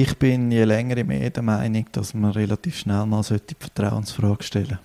[0.00, 4.44] Ich bin je länger je mehr der Meinung, dass man relativ schnell mal die Vertrauensfrage
[4.44, 4.78] stellen sollte.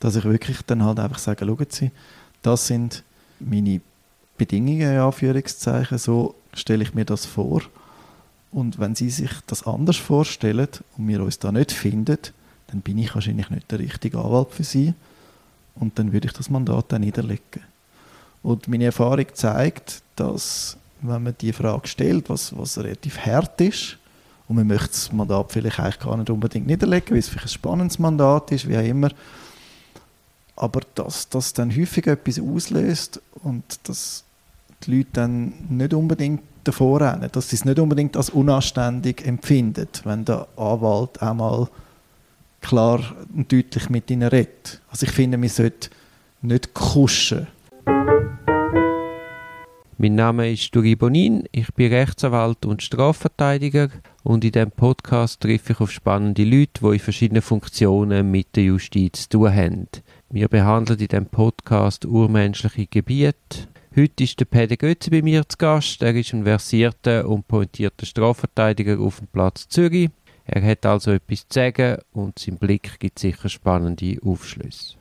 [0.00, 1.90] Dass ich wirklich dann halt einfach sage, schauen Sie,
[2.40, 3.04] das sind
[3.38, 3.82] meine
[4.38, 7.60] Bedingungen, in Anführungszeichen, so stelle ich mir das vor.
[8.50, 12.16] Und wenn Sie sich das anders vorstellen und wir uns da nicht finden,
[12.68, 14.94] dann bin ich wahrscheinlich nicht der richtige Anwalt für Sie.
[15.74, 17.62] Und dann würde ich das Mandat dann niederlegen.
[18.42, 23.98] Und meine Erfahrung zeigt, dass wenn man die Frage stellt, was, was relativ hart ist,
[24.48, 27.50] und man möchte das Mandat vielleicht eigentlich gar nicht unbedingt niederlegen, weil es vielleicht ein
[27.50, 29.10] spannendes Mandat ist, wie auch immer,
[30.54, 34.24] aber dass das dann häufig etwas auslöst und dass
[34.84, 39.88] die Leute dann nicht unbedingt davor rennen, dass sie es nicht unbedingt als unanständig empfinden,
[40.04, 41.68] wenn der Anwalt einmal
[42.60, 43.00] klar
[43.34, 44.80] und deutlich mit ihnen redet.
[44.90, 45.90] Also ich finde, man sollte
[46.42, 47.46] nicht kuschen.
[49.98, 53.88] Mein Name ist Duri Bonin, ich bin Rechtsanwalt und Strafverteidiger
[54.24, 58.64] und in diesem Podcast treffe ich auf spannende Leute, die in verschiedenen Funktionen mit der
[58.64, 59.88] Justiz zu tun haben.
[60.28, 63.68] Wir behandeln in diesem Podcast urmenschliche Gebiete.
[63.96, 66.02] Heute ist der Pede Götze bei mir zu Gast.
[66.02, 70.10] Er ist ein versierter und pointierter Strafverteidiger auf dem Platz Zürich.
[70.44, 74.96] Er hat also etwas zu sagen und sein Blick gibt sicher spannende Aufschlüsse.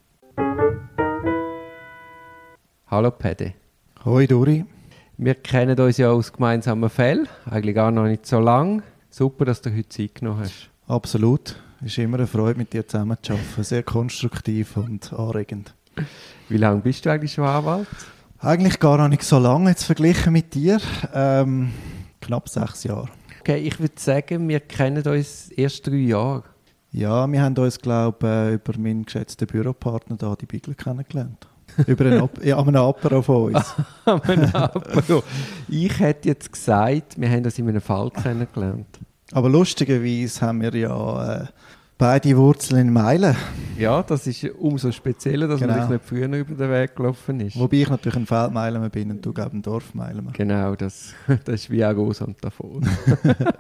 [2.87, 3.55] Hallo Pede.
[4.05, 4.63] Hoi Duri.
[5.17, 8.83] Wir kennen uns ja aus gemeinsamen Fällen, eigentlich gar noch nicht so lange.
[9.09, 10.69] Super, dass du heute Zeit genommen hast.
[10.87, 11.55] Absolut.
[11.79, 13.63] Es ist immer eine Freude, mit dir zusammen zu arbeiten.
[13.63, 15.73] Sehr konstruktiv und anregend.
[16.49, 17.87] Wie lange bist du eigentlich schon Anwalt?
[18.39, 20.81] Eigentlich gar noch nicht so lange, jetzt verglichen mit dir.
[21.13, 21.71] Ähm,
[22.19, 23.07] knapp sechs Jahre.
[23.39, 26.43] Okay, ich würde sagen, wir kennen uns erst drei Jahre.
[26.91, 31.47] Ja, wir haben uns, glaube ich, äh, über meinen geschätzten Büropartner da, die Bigler, kennengelernt.
[31.87, 33.75] Über einen, ja, einem Apero von uns.
[34.05, 35.23] Apero.
[35.67, 38.99] Ich hätte jetzt gesagt, wir haben das in einem Fall kennengelernt.
[39.31, 41.45] Aber lustigerweise haben wir ja äh,
[41.97, 43.35] beide Wurzeln in Meilen.
[43.77, 45.73] Ja, das ist umso spezieller, dass genau.
[45.73, 47.57] man sich nicht früher über den Weg gelaufen ist.
[47.57, 50.29] Wobei ich natürlich ein Feldmeilen bin und du glaube ein Dorfmeilen.
[50.33, 52.87] Genau, das, das ist wie auch groß und davon.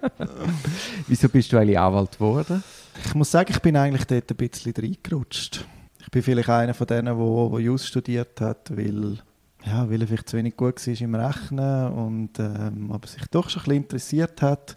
[1.07, 2.63] Wieso bist du eigentlich Anwalt geworden?
[3.05, 5.65] Ich muss sagen, ich bin eigentlich dort ein bisschen reingerutscht.
[6.05, 9.17] Ich bin vielleicht einer von denen, der Jus studiert hat, weil,
[9.65, 13.49] ja, weil er vielleicht zu wenig gut war im Rechnen und ähm, aber sich doch
[13.49, 14.75] schon ein bisschen interessiert hat.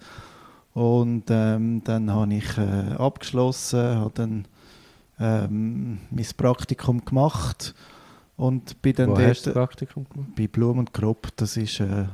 [0.73, 4.45] Und ähm, dann habe ich äh, abgeschlossen, habe dann
[5.21, 7.75] ähm, mein Praktikum gemacht
[8.37, 10.31] und bin dann Wo dort, hast du Praktikum gemacht?
[10.37, 12.11] bei Blum und Kropp, das ist eine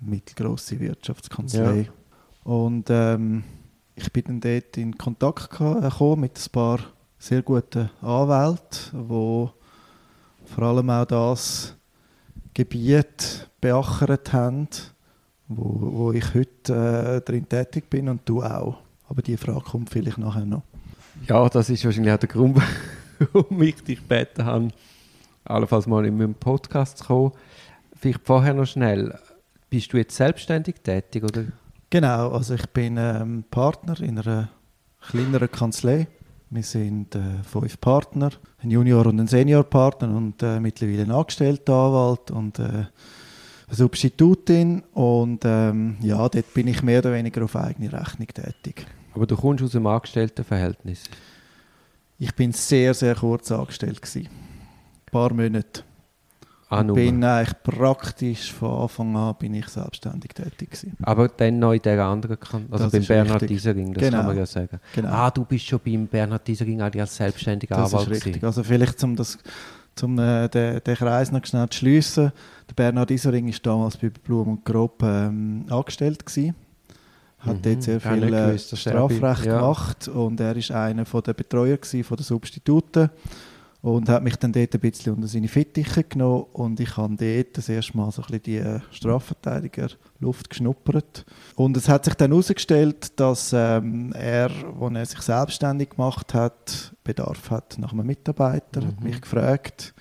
[0.00, 1.82] mittelgroße Wirtschaftskanzlei.
[1.82, 2.52] Ja.
[2.52, 3.44] Und ähm,
[3.94, 6.80] ich bin dann dort in Kontakt gekommen mit ein paar
[7.18, 9.50] sehr guten Anwälten, wo
[10.46, 11.74] vor allem auch das
[12.54, 14.68] Gebiet beachert haben,
[15.48, 18.78] wo, wo ich heute äh, drin tätig bin und du auch.
[19.08, 20.62] Aber die Frage kommt vielleicht nachher noch.
[21.26, 22.60] Ja, das ist wahrscheinlich auch der Grund,
[23.32, 24.68] warum ich dich gebeten habe,
[25.44, 27.32] allenfalls mal in meinem Podcast zu kommen.
[27.96, 29.18] Vielleicht vorher noch schnell.
[29.70, 31.44] Bist du jetzt selbstständig tätig, oder?
[31.90, 34.48] Genau, also ich bin ähm, Partner in einer
[35.00, 36.06] kleineren Kanzlei
[36.50, 38.30] wir sind äh, fünf Partner,
[38.62, 42.88] ein Junior- und ein Seniorpartner und äh, mittlerweile ein angestellter Anwalt und äh, eine
[43.70, 44.82] Substitutin.
[44.92, 48.86] Und ähm, ja, dort bin ich mehr oder weniger auf eigene Rechnung tätig.
[49.14, 51.04] Aber du kommst aus einem Angestelltenverhältnis?
[52.18, 54.00] Ich bin sehr, sehr kurz angestellt.
[54.00, 54.28] Gewesen.
[54.28, 55.84] Ein paar Monate.
[56.70, 60.96] Ah, bin eigentlich praktisch von Anfang an bin ich selbstständig tätig gewesen.
[61.02, 63.56] Aber dann noch in der anderen Kanzlei, also das beim Bernhard richtig.
[63.56, 64.16] Diesering, das genau.
[64.18, 64.80] kann man ja sagen.
[64.94, 65.08] Genau.
[65.08, 68.44] Ah, du bist schon beim Bernhard Diesering als selbstständiger das Anwalt ist richtig.
[68.44, 69.38] Also vielleicht zum das
[69.94, 72.32] zum äh, den, den Kreis noch schnell zu schliessen.
[72.68, 76.54] Der Bernhard Isering war damals bei Blum und Grob ähm, angestellt gewesen.
[77.38, 79.58] Hat mhm, dort sehr viel äh, Strafrecht ja.
[79.58, 83.10] gemacht und er war einer der Betreuer von der Substituten
[83.80, 87.56] und hat mich dann dort ein bisschen unter seine Fittiche genommen und ich habe dort
[87.56, 91.24] das erste Mal so ein bisschen die äh, Strafverteidiger-Luft geschnuppert.
[91.54, 94.50] Und es hat sich dann herausgestellt, dass ähm, er,
[94.80, 98.86] als er sich selbstständig gemacht hat, Bedarf hat nach einem Mitarbeiter, mhm.
[98.88, 99.94] hat mich gefragt,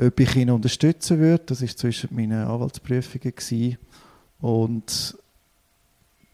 [0.00, 1.44] ob ich ihn unterstützen würde.
[1.46, 3.34] Das war zwischen meinen Anwaltsprüfungen.
[3.34, 3.78] Gewesen.
[4.40, 5.16] Und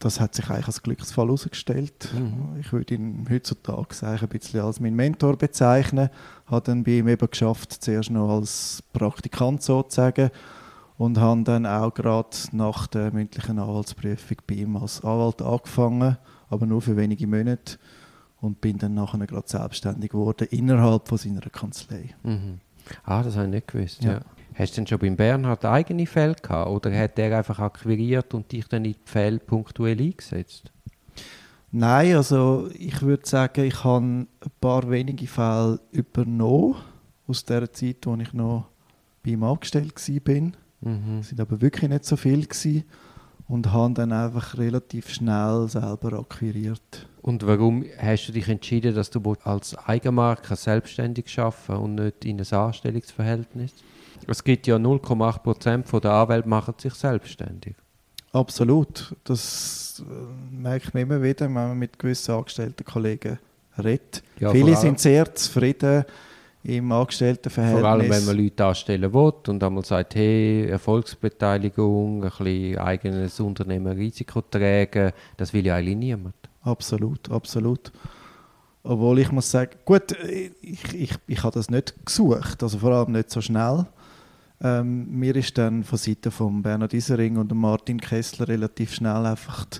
[0.03, 2.09] das hat sich eigentlich als Glücksfall herausgestellt.
[2.13, 2.59] Mhm.
[2.59, 6.09] Ich würde ihn heutzutage ein bisschen als meinen Mentor bezeichnen.
[6.45, 10.29] Habe dann bei ihm eben geschafft, zuerst noch als Praktikant sozusagen
[10.97, 16.17] und habe dann auch gerade nach der mündlichen Anwaltsprüfung bei ihm als Anwalt angefangen,
[16.49, 17.77] aber nur für wenige Monate
[18.41, 22.13] und bin dann nachher gerade selbstständig geworden innerhalb von seiner Kanzlei.
[22.23, 22.59] Mhm.
[23.05, 24.03] Ah, das habe ich nicht gewusst.
[24.03, 24.11] Ja.
[24.13, 24.21] ja.
[24.55, 28.51] Hast du denn schon beim Bernhard eigene Fälle gehabt oder hat er einfach akquiriert und
[28.51, 30.71] dich dann in die Fälle punktuell eingesetzt?
[31.71, 34.27] Nein, also ich würde sagen, ich habe ein
[34.61, 36.75] paar wenige Fälle übernommen
[37.27, 38.67] aus der Zeit, wo ich noch
[39.23, 40.33] bei ihm angestellt war.
[40.81, 41.19] Mhm.
[41.21, 42.83] Es waren aber wirklich nicht so viele gewesen
[43.47, 47.07] und habe dann einfach relativ schnell selber akquiriert.
[47.21, 52.39] Und warum hast du dich entschieden, dass du als Eigenmarke selbstständig arbeiten und nicht in
[52.39, 53.73] ein Anstellungsverhältnis?
[54.27, 57.75] Es gibt ja 0,8 Prozent der Anwälte machen sich selbstständig.
[58.31, 59.15] Absolut.
[59.23, 63.39] Das äh, merkt man immer wieder, wenn man mit gewissen angestellten Kollegen
[63.77, 64.23] redet.
[64.39, 66.05] Ja, Viele sind sehr zufrieden
[66.63, 67.81] im Angestelltenverhältnis.
[67.81, 73.39] Vor allem, wenn man Leute anstellen will und einmal sagt, hey, Erfolgsbeteiligung, ein bisschen eigenes
[73.39, 76.35] Unternehmen Risiko tragen, das will ja eigentlich niemand.
[76.61, 77.91] Absolut, absolut.
[78.83, 80.11] Obwohl ich muss sagen, gut,
[80.61, 83.85] ich, ich, ich habe das nicht gesucht, also vor allem nicht so schnell.
[84.63, 89.65] Ähm, mir ist dann von Seiten von Bernhard Isering und Martin Kessler relativ schnell einfach
[89.65, 89.79] die,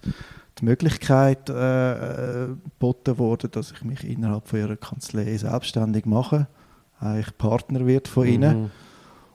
[0.59, 6.47] die Möglichkeit äh, geboten worden, dass ich mich innerhalb von ihrer Kanzlei selbstständig mache
[7.03, 8.63] eigentlich Partner wird von ihnen.
[8.63, 8.71] Mhm.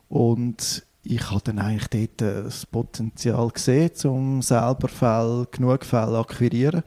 [0.08, 6.18] Und ich habe dann eigentlich dort äh, das Potenzial gesehen, um selber Fälle, genug Fälle
[6.18, 6.82] akquirieren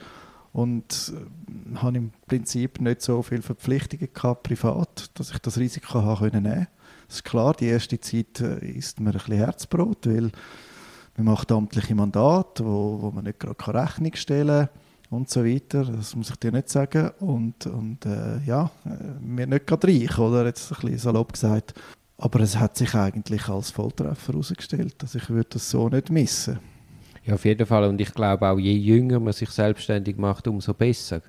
[0.53, 6.01] und äh, habe im Prinzip nicht so viele Verpflichtungen gehabt, privat, dass ich das Risiko
[6.01, 6.67] habe können nehmen.
[7.11, 10.31] Ist klar, die erste Zeit äh, ist mir ein bisschen Herzbrot, weil
[11.17, 14.69] man macht amtliche Mandate, wo, wo man nicht gerade Rechnung stellen kann
[15.09, 15.83] und so weiter.
[15.83, 17.11] Das muss ich dir nicht sagen.
[17.19, 20.45] Und, und äh, ja, äh, wir nicht gerade reich, oder?
[20.45, 21.73] Jetzt ein bisschen salopp gesagt.
[22.17, 24.95] Aber es hat sich eigentlich als Volltreffer herausgestellt.
[25.01, 26.59] Also ich würde das so nicht missen.
[27.25, 27.89] Ja, auf jeden Fall.
[27.89, 31.21] Und ich glaube auch, je jünger man sich selbstständig macht, umso besser.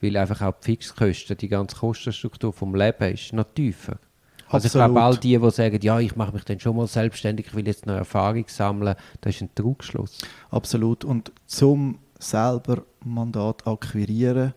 [0.00, 3.98] Weil einfach auch die Fixkosten, die ganze Kostenstruktur vom Leben ist noch tiefer.
[4.48, 7.48] Also ich glaube, all die, die sagen, ja, ich mache mich dann schon mal selbstständig,
[7.48, 10.18] ich will jetzt noch Erfahrung sammeln, das ist ein Trugschluss.
[10.50, 11.04] Absolut.
[11.04, 14.54] Und zum selber Mandat akquirieren,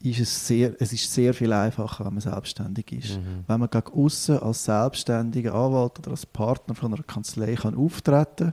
[0.00, 3.18] ist es, sehr, es ist sehr viel einfacher, wenn man selbstständig ist.
[3.18, 3.44] Mhm.
[3.46, 8.52] Wenn man gegen außen als selbstständiger Anwalt oder als Partner von einer Kanzlei kann auftreten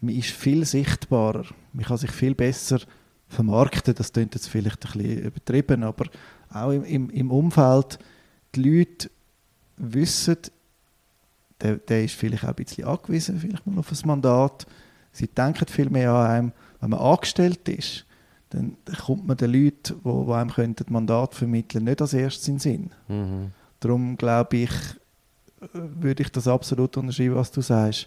[0.00, 2.80] man ist viel sichtbarer, man kann sich viel besser
[3.28, 6.06] vermarkten, das klingt jetzt vielleicht ein bisschen übertrieben, aber
[6.50, 7.98] auch im, im, im Umfeld,
[8.54, 9.10] die Leute
[9.78, 10.36] wissen,
[11.60, 14.66] der, der ist vielleicht auch ein bisschen angewiesen, vielleicht mal auf ein Mandat,
[15.12, 18.04] sie denken viel mehr an einem, wenn man angestellt ist,
[18.50, 22.54] dann kommt man den Leuten, die, die einem könnten Mandat vermitteln nicht als erstes in
[22.54, 22.90] den Sinn.
[23.08, 23.50] Mhm.
[23.80, 24.70] Darum glaube ich,
[25.72, 28.06] würde ich das absolut unterschreiben, was du sagst.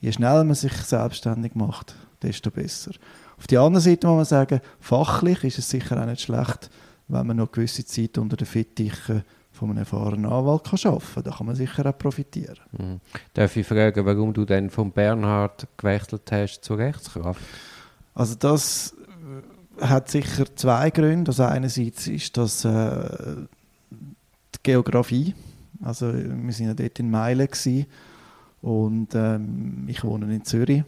[0.00, 2.92] Je schneller man sich selbstständig macht, desto besser.
[3.36, 6.70] Auf der anderen Seite muss man sagen, fachlich ist es sicher auch nicht schlecht,
[7.08, 9.24] wenn man noch gewisse Zeit unter den Fittichen
[9.58, 11.24] von einem erfahrenen Anwalt kann arbeiten kann.
[11.24, 12.58] Da kann man sicher auch profitieren.
[12.72, 13.00] Mhm.
[13.34, 17.40] Darf ich fragen, warum du dann von Bernhard gewechselt hast zur Rechtskraft?
[18.14, 18.94] Also das
[19.80, 21.30] äh, hat sicher zwei Gründe.
[21.30, 23.46] Also einerseits ist das äh,
[23.90, 25.34] die Geografie.
[25.82, 27.86] Also wir sind ja dort in Meilen gewesen,
[28.60, 30.82] und ähm, ich wohne in Zürich.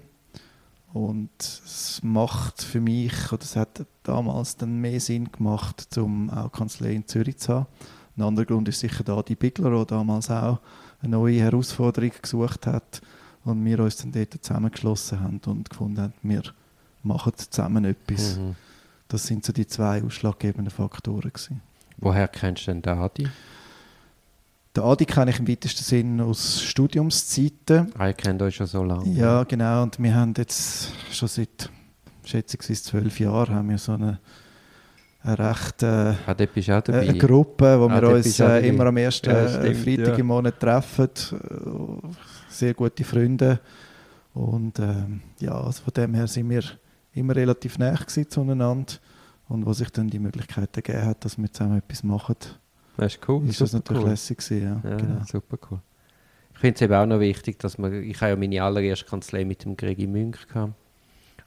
[0.93, 6.50] Und es macht für mich, oder es hat damals dann mehr Sinn gemacht, um auch
[6.50, 7.67] Kanzlei in Zürich zu haben.
[8.20, 10.61] Ein anderer Grund ist sicher da die Bigler, der damals auch
[11.00, 13.00] eine neue Herausforderung gesucht hat
[13.44, 16.43] und wir uns dann dort zusammengeschlossen haben und gefunden haben, wir
[17.02, 18.37] machen zusammen etwas.
[18.37, 18.56] Mhm.
[19.08, 21.32] Das sind so die zwei ausschlaggebenden Faktoren.
[21.32, 21.62] Gewesen.
[21.96, 23.27] Woher kennst du denn den Adi?
[24.77, 27.91] Den Adi kenne ich im weitesten Sinn aus Studiumszeiten.
[27.96, 29.10] Ah, ihr kennt euch schon so lange.
[29.15, 29.82] Ja, genau.
[29.82, 31.70] Und wir haben jetzt schon seit,
[32.24, 34.20] schätzungsweise zwölf Jahren, haben wir so eine
[35.22, 39.48] eine recht äh, ah, eine Gruppe, wo ah, wir uns äh, immer am ersten ja,
[39.48, 40.15] stimmt, Freitag ja.
[40.17, 41.08] im Monat treffen.
[41.08, 42.08] Äh,
[42.48, 43.60] sehr gute Freunde.
[44.32, 46.62] Und ähm, ja, also von dem her sind wir
[47.12, 48.94] immer relativ nah zueinander.
[49.48, 52.36] Und wo sich dann die Möglichkeit gegeben hat, dass wir zusammen etwas machen,
[52.96, 53.48] das ist cool.
[53.48, 54.10] ist das natürlich cool.
[54.10, 54.91] lässig gewesen, ja.
[54.91, 55.24] ja genau.
[55.24, 55.81] Super cool.
[56.53, 59.44] Ich finde es eben auch noch wichtig, dass man, ich habe ja meine allererste Kanzlei
[59.44, 60.74] mit dem Gregi Münch gehabt.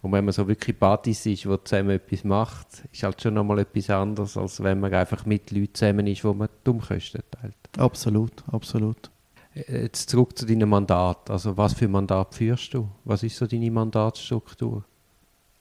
[0.04, 3.60] Und wenn man so wirklich Buddies ist, die zusammen etwas macht, ist halt schon nochmal
[3.60, 7.56] etwas anderes, als wenn man einfach mit Leuten zusammen ist, wo man die Umkosten teilt.
[7.78, 9.10] Absolut, absolut.
[9.56, 11.30] Jetzt zurück zu deinem Mandat.
[11.30, 12.90] Also was für Mandat führst du?
[13.06, 14.84] Was ist so deine Mandatsstruktur?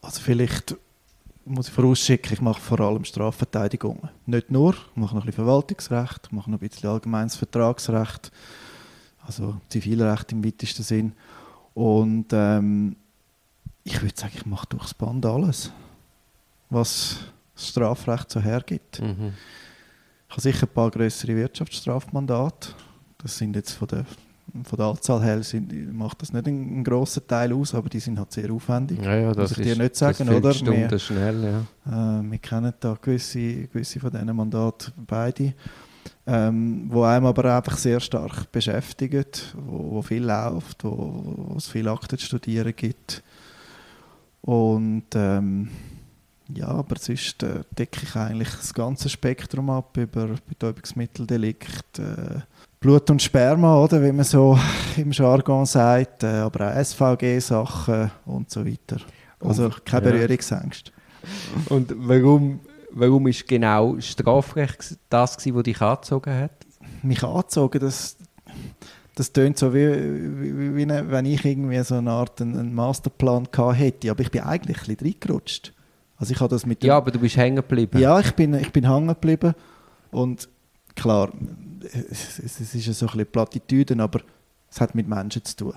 [0.01, 0.77] Also vielleicht
[1.45, 4.09] muss ich vorausschicken, ich mache vor allem Strafverteidigung.
[4.27, 8.33] Nicht nur, ich mache noch ein bisschen Verwaltungsrecht, mache noch ein bisschen allgemeines Vertragsrecht,
[9.25, 11.13] also Zivilrecht im weitesten Sinn.
[11.75, 12.97] Und ähm,
[13.85, 15.73] ich würde sagen, ich mache durchs Band alles,
[16.71, 17.19] was
[17.55, 19.01] das Strafrecht so hergibt.
[19.01, 19.33] Mhm.
[20.29, 22.69] Ich habe sicher ein paar größere Wirtschaftsstrafmandate.
[23.19, 24.07] Das sind jetzt von den
[24.65, 28.01] von der Anzahl her sind, macht das nicht einen, einen grossen Teil aus, aber die
[28.01, 29.01] sind halt sehr aufwendig.
[29.03, 30.53] Ja, ja, das Muss ich ist, dir nicht sagen, oder?
[30.53, 32.19] Stunden Wir- schnell, ja.
[32.21, 35.55] Äh, wir kennen da gewisse, gewisse von diesen Mandaten beide,
[36.27, 41.69] ähm, wo einem aber einfach sehr stark beschäftigt, wo, wo viel läuft, wo, wo es
[41.69, 43.23] viele Akten zu studieren gibt.
[44.43, 45.71] Und ähm,
[46.53, 52.41] ja, aber sonst äh, decke ich eigentlich das ganze Spektrum ab über Betäubungsmitteldelikt, äh,
[52.81, 54.59] Blut und Sperma, oder, wie man so
[54.97, 58.99] im Jargon sagt, äh, aber auch SVG-Sachen und so weiter.
[59.41, 60.13] Also keine Ja.
[60.13, 60.91] Berührungsängste.
[61.69, 66.53] Und warum, warum ist genau Strafrecht das, was dich angezogen hat?
[67.03, 68.17] mich angezogen, das,
[69.15, 73.79] das tönt so, wie, wie, wie wenn ich irgendwie so eine Art einen, Masterplan gehabt
[73.79, 74.11] hätte.
[74.11, 75.73] Aber ich bin eigentlich ein bisschen reingerutscht.
[76.17, 77.99] Also ich habe das mit Ja, aber du bist hängen geblieben.
[77.99, 79.55] ja, ich bin, ich bin hängen geblieben.
[80.11, 80.49] Und
[80.95, 81.31] klar,
[82.11, 84.21] es, es ist ja so ein bisschen Plattitüden, aber
[84.71, 85.75] es hat mit Menschen zu tun.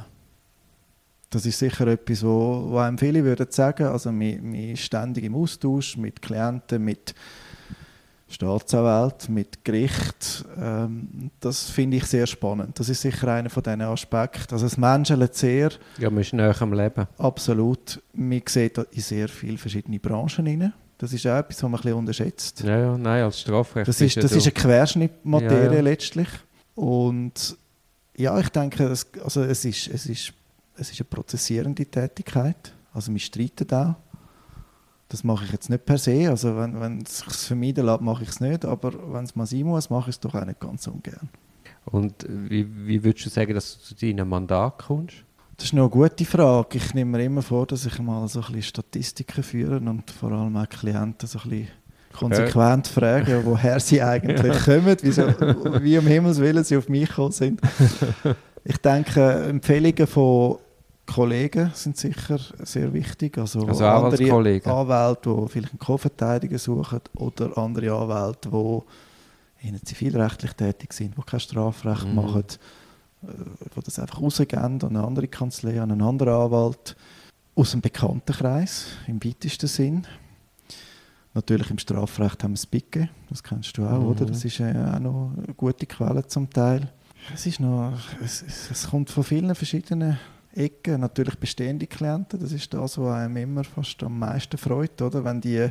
[1.30, 3.88] Das ist sicher etwas, wo, wo einem viele würden sagen.
[3.88, 7.14] Also wir, wir ständig im Austausch mit Klienten, mit
[8.28, 10.46] Staatsanwälten, mit Gericht.
[10.60, 12.80] Ähm, das finde ich sehr spannend.
[12.80, 14.54] Das ist sicher einer von diesen Aspekten.
[14.54, 17.08] Also das Menschen sehr Ja, man ist näher am Leben.
[17.18, 18.02] absolut.
[18.14, 20.74] Man sieht da in sehr viele verschiedene Branchen rein.
[20.98, 22.62] Das ist auch etwas, was man ein bisschen unterschätzt.
[22.62, 25.82] Ja, ja, nein, als Strafrecht Das ist, das ist eine Querschnittmaterie Ja, ja.
[25.82, 26.28] letztlich.
[26.74, 27.58] Und
[28.18, 30.34] ja, ich denke, es, also es, ist, es, ist,
[30.78, 32.74] es ist eine prozessierende Tätigkeit.
[32.94, 33.96] Also wir streiten auch.
[35.16, 36.30] Das mache ich jetzt nicht per se.
[36.30, 38.66] Also wenn, wenn es sich vermeiden lässt, mache ich es nicht.
[38.66, 41.30] Aber wenn es mal sein muss, mache ich es doch auch nicht ganz ungern.
[41.86, 45.24] Und wie, wie würdest du sagen, dass du zu deinem Mandat kommst?
[45.56, 46.78] Das ist noch eine gute Frage.
[46.80, 50.34] Ich nehme mir immer vor, dass ich mal so ein bisschen Statistiken führe und vor
[50.34, 51.68] allem auch Klienten so ein bisschen
[52.12, 55.28] konsequent frage, woher sie eigentlich kommen, wieso,
[55.82, 57.62] wie um Himmels Willen sie auf mich gekommen sind.
[58.68, 60.58] Ich denke, Empfehlungen von
[61.06, 63.38] Kollegen sind sicher sehr wichtig.
[63.38, 64.72] Also, Also andere Anwaltskollegen.
[64.72, 71.22] Anwälte, die vielleicht einen Co-Verteidiger suchen oder andere Anwälte, die in zivilrechtlich tätig sind, die
[71.22, 72.16] kein Strafrecht Mhm.
[72.16, 72.44] machen,
[73.24, 73.28] äh,
[73.76, 76.96] die das einfach rausgeben an eine andere Kanzlei, an einen anderen Anwalt.
[77.58, 80.06] Aus dem Bekanntenkreis, im weitesten Sinn.
[81.34, 84.08] Natürlich im Strafrecht haben wir das BICE, das kennst du auch, Mhm.
[84.08, 84.26] oder?
[84.26, 86.92] Das ist äh, auch noch eine gute Quelle zum Teil.
[87.34, 87.94] Es, ist noch,
[88.24, 90.18] es, es kommt von vielen verschiedenen
[90.56, 91.02] Ecken.
[91.02, 95.24] Natürlich bestehende Klienten, das ist das, was einem immer fast am meisten freut, oder?
[95.24, 95.70] Wenn die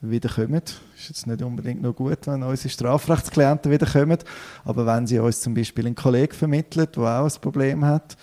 [0.00, 0.62] wieder kommen.
[0.96, 4.18] Ist jetzt nicht unbedingt noch gut, wenn unsere Strafrechtsklienten wieder kommen,
[4.64, 8.16] aber wenn sie uns zum Beispiel einen Kollegen vermittelt, der auch ein Problem hat,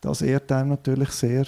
[0.00, 1.46] das ehrt einem natürlich sehr.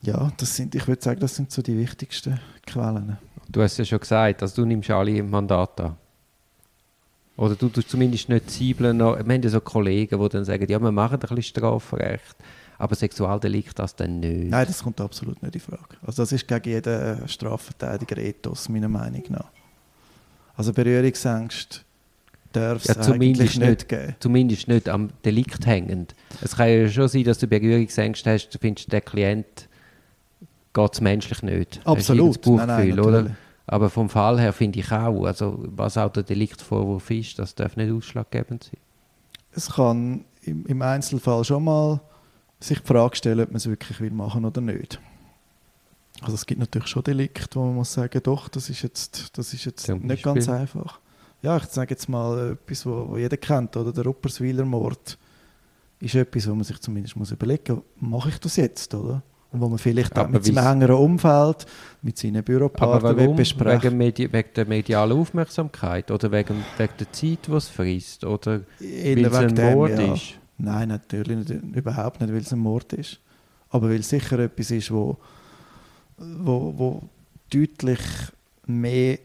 [0.00, 3.18] Ja, das sind, ich würde sagen, das sind so die wichtigsten Quellen.
[3.48, 5.96] Du hast ja schon gesagt, also du nimmst alle im Mandat an.
[7.36, 8.96] Oder du tust zumindest nicht zwiebeln.
[8.98, 12.36] noch- Wir haben ja so Kollegen, die dann sagen, ja, wir machen ein bisschen Strafrecht,
[12.78, 14.50] aber Sexualdelikt das dann nicht.
[14.50, 15.96] Nein, das kommt absolut nicht in Frage.
[16.06, 19.46] Also das ist gegen jeden Strafverteidiger Ethos, meiner Meinung nach.
[20.56, 21.80] Also Berührungsängste
[22.52, 23.88] darf es Ja, zumindest eigentlich nicht, nicht.
[23.88, 24.16] geben.
[24.20, 26.14] Zumindest nicht am Delikt hängend.
[26.42, 29.68] Es kann ja schon sein, dass du Berührungsängste hast, du findest, der Klient
[30.74, 31.80] geht es menschlich nicht.
[31.84, 32.36] Absolut.
[32.36, 33.30] irgendein Bauchgefühl, oder?
[33.66, 37.76] Aber vom Fall her finde ich auch, also was auch der Deliktvorwurf ist, das darf
[37.76, 38.80] nicht ausschlaggebend sein.
[39.52, 42.00] Es kann im, im Einzelfall schon mal
[42.60, 45.00] sich die Frage stellen, ob man es wirklich will machen oder nicht.
[46.20, 49.52] Also es gibt natürlich schon Delikte, wo man muss sagen, doch, das ist jetzt, das
[49.52, 50.32] ist jetzt Zum nicht Beispiel?
[50.34, 51.00] ganz einfach.
[51.42, 55.18] Ja, ich sage jetzt mal etwas, wo, wo jeder kennt, oder der Rupperswiler Mord
[55.98, 59.22] ist etwas, wo man sich zumindest muss überlegen muss, mache ich das jetzt, oder?
[59.52, 61.66] Und wo man vielleicht auch mit seinem engeren Umfeld,
[62.00, 67.38] mit seinen Büropartnern besprechen Wegen, Medi wegen der medialen Aufmerksamkeit oder wegen, wegen der Zeit,
[67.46, 68.24] die es frisst?
[68.24, 70.14] Oder weil es ein dem, Mord ja.
[70.14, 70.38] ist?
[70.56, 73.20] Nein, natürlich nicht, überhaupt nicht, weil es ein Mord ist.
[73.68, 75.18] Aber weil es sicher etwas ist, wo,
[76.16, 77.02] wo, wo
[77.50, 78.00] deutlich
[78.66, 79.18] mehr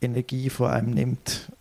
[0.00, 1.52] Energie von einem nimmt,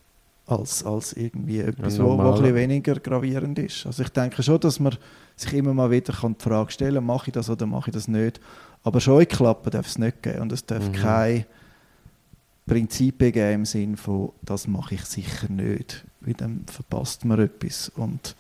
[0.46, 2.40] als, als irgendwie etwas, wo, wo ein normal.
[2.40, 3.86] bisschen weniger gravierend ist.
[3.86, 4.96] Also ich denke schon, dass man
[5.42, 8.08] sich immer mal wieder kann die Frage stellen mache ich das oder mache ich das
[8.08, 8.40] nicht.
[8.84, 10.94] Aber Scheuklappen darf es nicht geben und es darf Mhm.
[10.94, 11.46] keine
[12.66, 17.90] Prinzipien geben im Sinn von, das mache ich sicher nicht, weil dann verpasst man etwas.
[17.90, 18.36] Und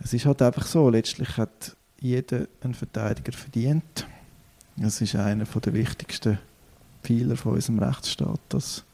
[0.00, 4.06] es ist halt einfach so, letztlich hat jeder einen Verteidiger verdient.
[4.76, 6.38] Das ist einer der wichtigsten
[7.02, 8.84] Pfeiler von unserem Rechtsstaat, dass,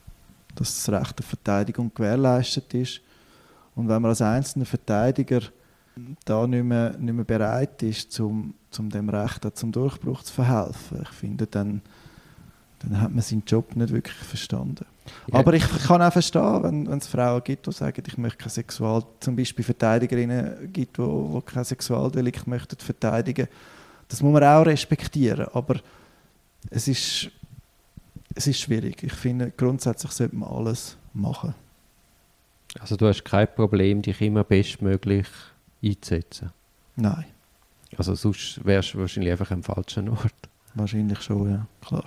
[0.55, 3.01] dass das Recht auf Verteidigung gewährleistet ist.
[3.75, 5.41] Und wenn man als einzelner Verteidiger
[6.25, 11.01] da nicht mehr, nicht mehr bereit ist, zum, zum dem Recht zum Durchbruch zu verhelfen,
[11.03, 11.83] ich finde, dann,
[12.81, 14.87] dann hat man seinen Job nicht wirklich verstanden.
[15.27, 15.39] Ja.
[15.39, 18.51] Aber ich kann auch verstehen, wenn, wenn es Frauen gibt, die sagen, ich möchte kein
[18.51, 23.49] Sexual, zum Beispiel Verteidigerinnen gibt, die, die kein Sexualdelikt möchten verteidigen.
[24.09, 25.77] Das muss man auch respektieren, aber
[26.71, 27.31] es ist,
[28.35, 29.03] es ist schwierig.
[29.03, 31.55] Ich finde, grundsätzlich sollte man alles machen.
[32.81, 35.27] Also du hast kein Problem, dich immer bestmöglich
[35.85, 36.51] einzusetzen?
[36.97, 37.27] Nein.
[37.97, 40.35] Also sonst wärst du wahrscheinlich einfach am falschen Ort.
[40.75, 42.05] Wahrscheinlich schon, ja, klar.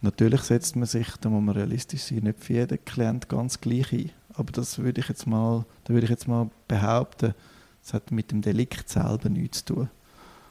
[0.00, 3.92] Natürlich setzt man sich, da muss man realistisch sein, nicht für jeden Klient ganz gleich
[3.92, 4.10] ein.
[4.34, 7.34] Aber das würde ich jetzt mal, da würde ich jetzt mal behaupten,
[7.82, 9.90] das hat mit dem Delikt selber nichts zu tun.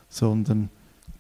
[0.10, 0.70] Sondern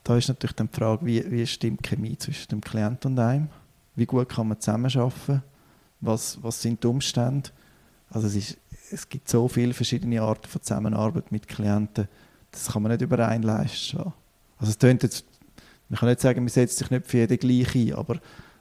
[0.03, 3.19] da ist natürlich dann die Frage, wie, wie stimmt die Chemie zwischen dem Klient und
[3.19, 3.48] einem?
[3.95, 5.43] Wie gut kann man zusammenarbeiten?
[6.01, 7.50] Was, was sind die Umstände?
[8.10, 8.57] Also es, ist,
[8.91, 12.07] es gibt so viele verschiedene Arten von Zusammenarbeit mit Klienten,
[12.51, 14.13] das kann man nicht über einen leisten.
[14.57, 15.25] Also es jetzt
[15.89, 18.17] man kann nicht sagen, man setzt sich nicht für jeden gleich ein, aber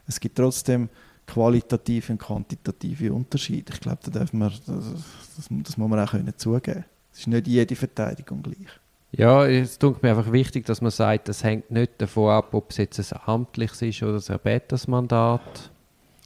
[0.07, 0.89] es gibt trotzdem
[1.27, 3.73] qualitative und quantitative Unterschiede.
[3.73, 6.85] Ich glaube, da man, das, das, das muss man auch können zugeben.
[7.13, 8.69] Es ist nicht jede Verteidigung gleich.
[9.13, 12.73] Ja, es tut mir einfach wichtig, dass man sagt, das hängt nicht davon ab, ob
[12.73, 15.71] es jetzt ein amtliches ist oder ein Bettesmandat.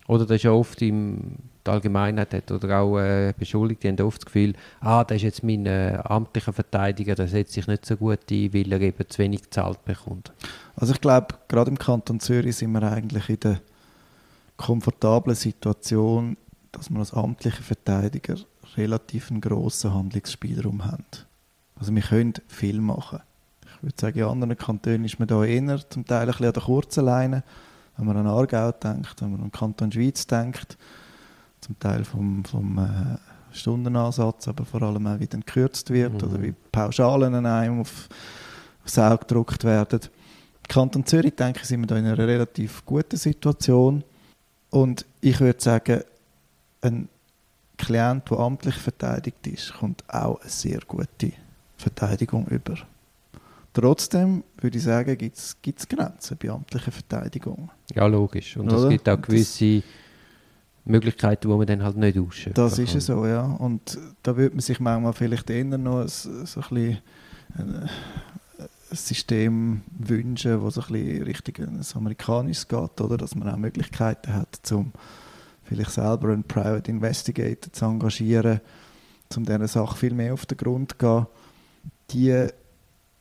[0.06, 1.36] Oder das ist ja oft im
[1.68, 5.44] die Allgemeinheit hat oder auch äh, Beschuldigte haben oft das Gefühl, ah, das ist jetzt
[5.44, 9.18] mein äh, amtlicher Verteidiger, der setzt sich nicht so gut ein, weil er eben zu
[9.18, 10.32] wenig gezahlt bekommt.
[10.76, 13.60] Also ich glaube, gerade im Kanton Zürich sind wir eigentlich in der
[14.56, 16.36] komfortablen Situation,
[16.72, 18.36] dass wir als amtliche Verteidiger
[18.76, 21.04] relativ einen grossen Handlungsspielraum haben.
[21.76, 23.20] Also wir können viel machen.
[23.76, 26.52] Ich würde sagen, in anderen Kantonen ist man da eher zum Teil ein bisschen an
[26.52, 27.44] der kurzen Leine.
[27.96, 30.76] Wenn man an Aargau denkt, wenn man an Kanton Schweiz denkt,
[31.60, 36.28] zum Teil vom, vom äh, Stundenansatz, aber vor allem auch wie dann gekürzt wird mhm.
[36.28, 38.08] oder wie Pauschalen an einem auf,
[38.84, 40.00] aufs Auge gedruckt werden.
[40.68, 44.04] Kanton Zürich, denke ich, sind wir da in einer relativ guten Situation.
[44.70, 46.02] Und ich würde sagen,
[46.82, 47.08] ein
[47.78, 51.32] Klient, der amtlich verteidigt ist, kommt auch eine sehr gute
[51.76, 52.74] Verteidigung über.
[53.72, 57.70] Trotzdem würde ich sagen, gibt es Grenzen bei amtlicher Verteidigung.
[57.94, 58.56] Ja, logisch.
[58.56, 59.82] Und es gibt auch gewisse
[60.88, 63.42] Möglichkeiten, die man dann halt nicht ausschöpfen Das ist so, ja.
[63.42, 66.98] Und da würde man sich manchmal vielleicht eher noch so ein bisschen
[67.56, 67.62] äh,
[68.90, 73.16] ein System wünschen, das so ein bisschen Richtung ein amerikanisches geht, oder?
[73.16, 74.92] Dass man auch Möglichkeiten hat, um
[75.64, 78.60] vielleicht selber einen Private Investigator zu engagieren,
[79.36, 81.26] um dieser Sache viel mehr auf den Grund zu gehen.
[82.10, 82.54] Diese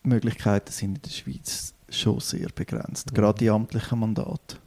[0.04, 3.16] Möglichkeiten sind in der Schweiz schon sehr begrenzt, mhm.
[3.16, 4.58] gerade die amtlichen Mandate.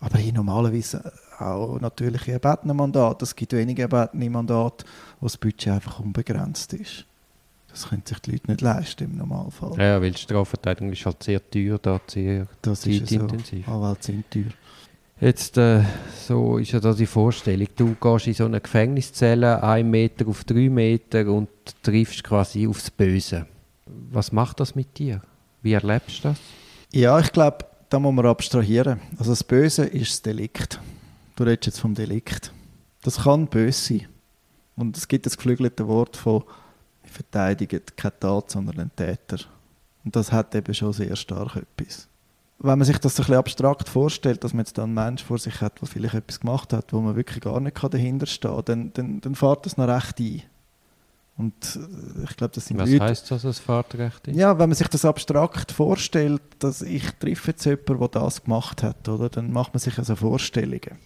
[0.00, 3.24] Aber hier normalerweise auch natürlich erbetene Mandate.
[3.24, 4.84] Es gibt wenige Mandate,
[5.20, 7.06] wo das Budget einfach unbegrenzt ist.
[7.70, 9.78] Das können sich die Leute nicht leisten im Normalfall.
[9.78, 13.64] Ja, weil die Strafverteidigung ist halt sehr teuer, da sehr das zeitintensiv.
[13.64, 13.72] So.
[13.72, 14.44] Anwälte sind teuer.
[15.20, 15.82] Jetzt, äh,
[16.26, 20.44] so ist ja da die Vorstellung, du gehst in so eine Gefängniszelle, ein Meter auf
[20.44, 21.50] drei Meter und
[21.82, 23.46] triffst quasi aufs Böse.
[24.10, 25.20] Was macht das mit dir?
[25.62, 26.38] Wie erlebst du das?
[26.92, 28.98] Ja, ich glaube, da muss man abstrahieren.
[29.18, 30.80] Also das Böse ist das Delikt.
[31.40, 32.52] Du redest jetzt vom Delikt.
[33.00, 34.08] Das kann böse sein.
[34.76, 36.44] Und es gibt das geflügelte Wort von
[37.02, 39.38] wir verteidigen keine Tat, sondern einen Täter.
[40.04, 42.08] Und das hat eben schon sehr stark etwas.
[42.58, 45.38] Wenn man sich das ein bisschen abstrakt vorstellt, dass man jetzt da einen Mensch vor
[45.38, 48.64] sich hat, der vielleicht etwas gemacht hat, wo man wirklich gar nicht dahinter stehen kann,
[48.66, 50.42] dann, dann, dann fährt das noch recht ein.
[51.38, 54.36] Und äh, ich glaube, das sind Was Leute, heisst das, als Fahrtrecht ist?
[54.36, 58.82] Ja, wenn man sich das abstrakt vorstellt, dass ich treffe jetzt jemanden, der das gemacht
[58.82, 60.98] hat, oder, dann macht man sich also Vorstellungen.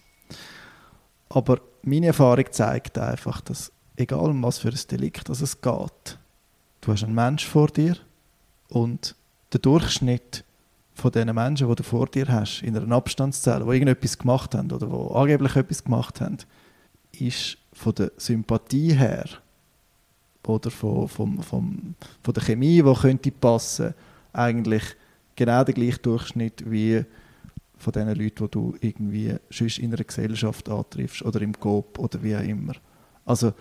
[1.29, 6.19] Aber meine Erfahrung zeigt einfach, dass egal um was für ein Delikt es geht,
[6.81, 7.97] du hast einen Mensch vor dir
[8.69, 9.15] und
[9.53, 10.43] der Durchschnitt
[10.93, 14.71] von den Menschen, die du vor dir hast, in einer Abstandszelle, die irgendetwas gemacht haben
[14.71, 16.37] oder die angeblich etwas gemacht haben,
[17.11, 19.25] ist von der Sympathie her
[20.47, 23.93] oder von, von, von, von der Chemie, die könnte passen,
[24.31, 24.83] eigentlich
[25.35, 27.03] genau der gleiche Durchschnitt wie
[27.77, 32.21] von den Leuten, die du irgendwie sonst in einer Gesellschaft antriffst oder im Coop oder
[32.23, 32.73] wie auch immer.
[33.25, 33.53] Also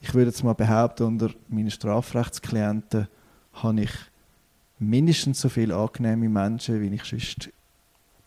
[0.00, 3.08] ich würde jetzt mal behaupten, unter meinen Strafrechtsklienten
[3.54, 3.92] habe ich
[4.78, 7.50] mindestens so viele angenehme Menschen, wie ich sonst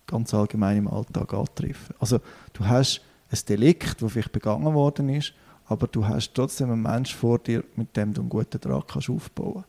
[0.07, 1.93] ganz allgemein im Alltag antreffe.
[1.99, 2.19] Also
[2.53, 5.33] du hast ein Delikt, das vielleicht begangen worden ist,
[5.67, 9.09] aber du hast trotzdem einen Menschen vor dir, mit dem du einen guten Draht kannst
[9.09, 9.65] aufbauen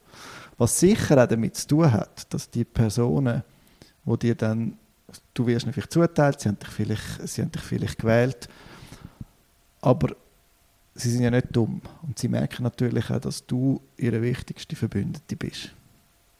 [0.59, 3.43] Was sicher auch damit zu tun hat, dass die Personen,
[4.05, 4.79] die dir dann
[5.35, 8.49] du wirst vielleicht zuteilt, sie haben, dich vielleicht, sie haben dich vielleicht gewählt,
[9.81, 10.15] aber
[10.95, 15.37] sie sind ja nicht dumm und sie merken natürlich auch, dass du ihre wichtigste Verbündete
[15.37, 15.71] bist.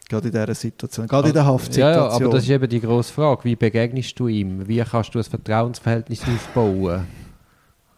[0.09, 2.01] Gerade in dieser Situation, gerade in der Haftsituation.
[2.01, 3.43] Ja, ja, aber das ist eben die grosse Frage.
[3.43, 4.65] Wie begegnest du ihm?
[4.65, 7.05] Wie kannst du ein Vertrauensverhältnis aufbauen?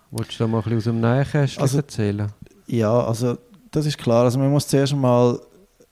[0.10, 2.32] Wolltest du da mal ein bisschen aus dem Nähkästchen also, erzählen?
[2.65, 3.38] Ja, also
[3.69, 4.23] das ist klar.
[4.23, 5.39] Also man muss zuerst mal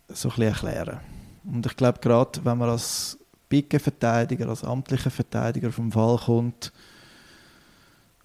[0.08, 1.00] so ein bisschen erklären.
[1.46, 6.72] Und ich glaube, gerade wenn man als Pickenverteidiger, als amtlicher Verteidiger vom Fall kommt,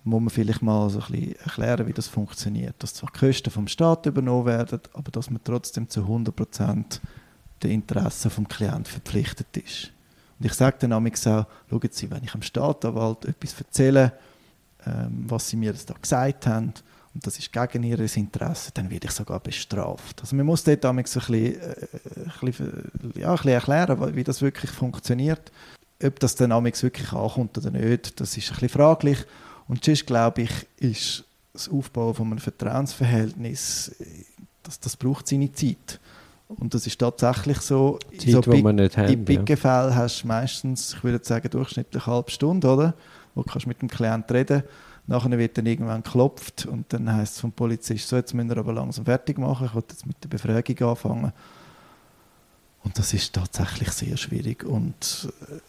[0.05, 2.75] muss man vielleicht mal so ein bisschen erklären, wie das funktioniert.
[2.81, 7.01] Dass zwar die Kosten vom Staat übernommen werden, aber dass man trotzdem zu 100%
[7.63, 9.93] den Interessen vom Klienten verpflichtet ist.
[10.39, 14.13] Und ich sage dann auch, schauen Sie, wenn ich am Staatsanwalt etwas erzähle,
[14.85, 16.75] ähm, was Sie mir da gesagt haben,
[17.15, 20.21] und das ist gegen ihr Interesse, dann werde ich sogar bestraft.
[20.21, 24.25] Also man muss dort so ein bisschen, äh, ein bisschen, ja, ein bisschen erklären, wie
[24.25, 25.53] das wirklich funktioniert.
[26.03, 29.19] Ob das dann wirklich ankommt oder nicht, das ist ein bisschen fraglich.
[29.69, 33.95] Und sonst, glaube ich, ist das Aufbauen von einem Vertrauensverhältnis,
[34.63, 36.01] das, das braucht seine Zeit.
[36.49, 37.99] Und das ist tatsächlich so.
[38.19, 39.97] Zeit, so Big, man nicht haben, In Biggenfällen ja.
[39.97, 42.95] hast du meistens, ich würde sagen, durchschnittlich eine halbe Stunde, oder?
[43.35, 44.63] Wo du mit dem Klienten reden
[45.07, 48.59] Nachher wird dann irgendwann geklopft und dann heißt es vom Polizist, so jetzt müssen wir
[48.59, 51.33] aber langsam fertig machen, ich will jetzt mit der Befragung anfangen.
[52.85, 55.61] Und das ist tatsächlich sehr schwierig und äh,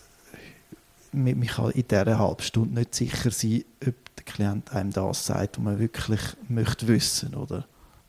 [1.16, 5.58] man kann in dieser halben Stunde nicht sicher sein, ob der Klient einem das sagt,
[5.58, 7.66] was man wirklich möchte wissen, oder?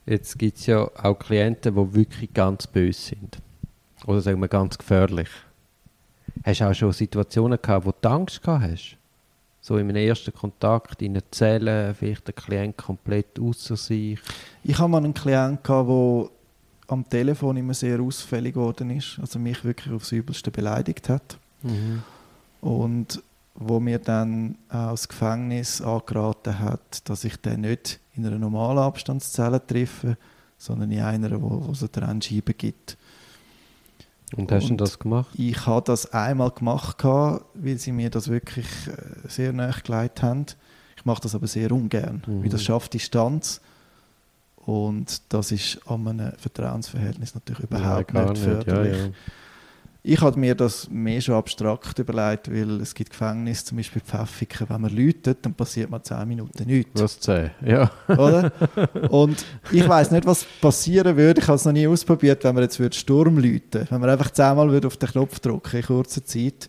[0.06, 3.38] Jetzt gibt es ja auch Klienten, die wirklich ganz böse sind.
[4.06, 5.28] Oder sagen wir ganz gefährlich.
[6.44, 8.98] Hast du auch schon Situationen gehabt, wo du Angst gehabt hast?
[9.66, 14.18] So in einem ersten Kontakt in erzählen, vielleicht der Klient komplett außer sich?
[14.62, 16.28] Ich habe mal einen Klienten, der
[16.88, 21.38] am Telefon immer sehr ausfällig geworden ist, also mich wirklich aufs Übelste beleidigt hat.
[21.62, 22.02] Mhm.
[22.60, 23.22] Und
[23.54, 29.66] wo mir dann aus Gefängnis angeraten hat, dass ich den nicht in einer normalen Abstandszelle
[29.66, 30.18] treffe,
[30.58, 32.98] sondern in einer, wo, wo es eine Trennscheibe gibt.
[34.36, 35.28] Und hast du das gemacht?
[35.36, 40.46] Ich habe das einmal gemacht, weil sie mir das wirklich äh, sehr gelegt haben.
[40.96, 42.42] Ich mache das aber sehr ungern, mhm.
[42.42, 43.60] weil das schafft Distanz.
[44.56, 48.96] Und das ist an einem Vertrauensverhältnis natürlich überhaupt ja, nicht förderlich.
[48.96, 49.12] Ja, ja.
[50.06, 54.68] Ich habe mir das mehr schon abstrakt überlegt, weil es gibt Gefängnisse, zum Beispiel Pfäffiken,
[54.68, 57.00] wenn man läutet, dann passiert man zehn Minuten nichts.
[57.00, 57.90] Was zehn, ja.
[58.06, 58.52] Oder?
[59.08, 62.64] Und ich weiß nicht, was passieren würde, ich habe es noch nie ausprobiert, wenn man
[62.64, 66.22] jetzt würde Sturm läuten wenn man einfach zehnmal würde auf den Knopf drücken in kurzer
[66.22, 66.68] Zeit.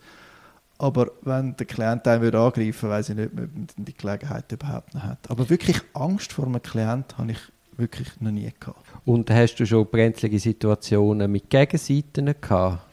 [0.77, 4.49] Aber wenn der Klient einen würde angreifen würde, weiß ich nicht, ob man die Gelegenheit
[4.49, 5.29] überhaupt noch hat.
[5.29, 7.39] Aber wirklich Angst vor einem Klient habe ich
[7.75, 8.79] wirklich noch nie gehabt.
[9.03, 12.84] Und hast du schon brenzlige Situationen mit Gegenseiten gehabt?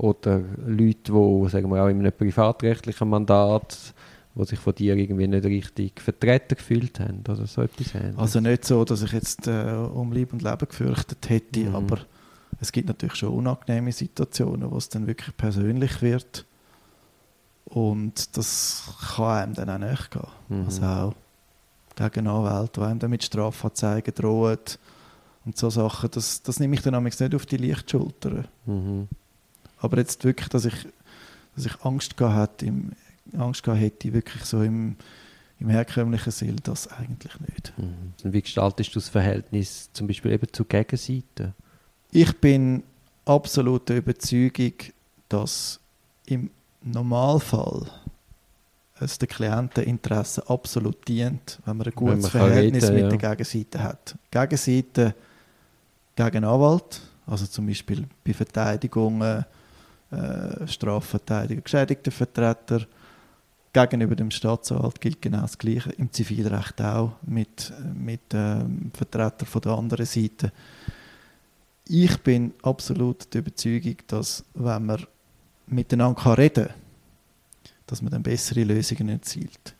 [0.00, 3.76] Oder Leute, die sagen wir, auch in einem privatrechtlichen Mandat,
[4.34, 8.18] die sich von dir irgendwie nicht richtig vertreten gefühlt haben oder so etwas haben.
[8.18, 11.74] Also nicht so, dass ich jetzt äh, um Leben und Leben gefürchtet hätte, mhm.
[11.74, 11.98] aber
[12.60, 16.46] es gibt natürlich schon unangenehme Situationen, wo es dann wirklich persönlich wird.
[17.66, 20.22] Und das kann einem dann auch nicht gehen.
[20.48, 20.64] Mhm.
[20.64, 21.14] Also auch
[21.96, 24.58] gegen Anwälte, die einem dann mit Strafanzeigen drohen
[25.44, 28.44] und so Sachen, das, das nehme ich dann nicht auf die Lichtschulter.
[28.64, 29.08] Mhm.
[29.80, 30.86] Aber jetzt wirklich, dass ich,
[31.56, 32.92] dass ich Angst gehabt hätte, im,
[33.36, 34.96] Angst gehabt hätte, wirklich so im,
[35.58, 37.72] im herkömmlichen Sinn, das eigentlich nicht.
[37.76, 38.12] Mhm.
[38.22, 41.54] Und wie gestaltest du das Verhältnis zum Beispiel eben zur Gegenseite?
[42.12, 42.82] Ich bin
[43.24, 44.72] absolut der Überzeugung,
[45.28, 45.80] dass
[46.26, 46.50] im
[46.82, 47.86] Normalfall
[48.98, 53.16] es den Klienteninteressen absolut dient, wenn man ein gutes man Verhältnis reden, mit ja.
[53.18, 54.14] der Gegenseite hat.
[54.30, 55.14] Gegenseite
[56.16, 59.44] gegen Anwalt, also zum Beispiel bei Verteidigungen,
[60.10, 62.86] äh, Strafverteidiger, geschädigter Vertreter.
[63.72, 65.90] Gegenüber dem Staatsanwalt gilt genau das Gleiche.
[65.92, 70.52] Im Zivilrecht auch mit, mit ähm, Vertretern von der anderen Seite.
[71.86, 75.06] Ich bin absolut der Überzeugung, dass wenn man
[75.68, 76.74] miteinander reden kann,
[77.86, 79.74] dass man dann bessere Lösungen erzielt.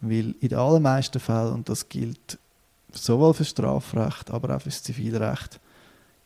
[0.00, 2.38] Weil in den allermeisten Fällen, und das gilt
[2.92, 5.58] sowohl für Strafrecht, aber auch für Zivilrecht,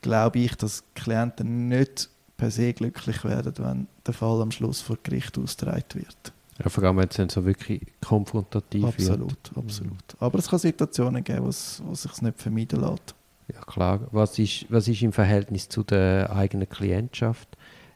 [0.03, 2.09] glaube ich, dass Klienten nicht
[2.41, 6.33] per se glücklich werden, wenn der Fall am Schluss vor Gericht ausgetragen wird.
[6.59, 9.33] Ja, vor allem, wenn es dann so wirklich konfrontativ absolut, wird.
[9.33, 10.17] Absolut, absolut.
[10.19, 13.15] Aber es kann Situationen geben, wo es sich nicht vermeiden lässt.
[13.53, 14.01] Ja, klar.
[14.11, 17.49] Was ist, was ist im Verhältnis zu der eigenen Klientschaft?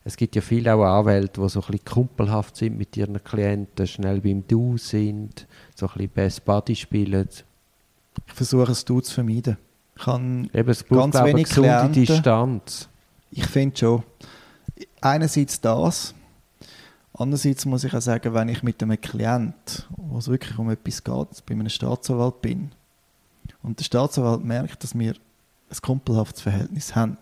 [0.04, 3.86] Es gibt ja viele auch Anwälte, die so ein bisschen kumpelhaft sind mit ihren Klienten,
[3.86, 7.28] schnell beim Du sind, so ein bisschen Best Buddy spielen.
[8.26, 9.56] Ich versuche es Du zu vermeiden.
[9.96, 11.92] Ich kann Eben, es ganz wenig Klienten.
[11.92, 12.90] Distanz.
[13.30, 14.02] Ich finde schon
[15.04, 16.14] einerseits das,
[17.12, 21.04] andererseits muss ich auch sagen, wenn ich mit einem Klient, wo es wirklich um etwas
[21.04, 22.72] geht, bei einem Staatsanwalt bin
[23.62, 25.14] und der Staatsanwalt merkt, dass wir
[25.70, 27.18] ein kumpelhaftes Verhältnis haben,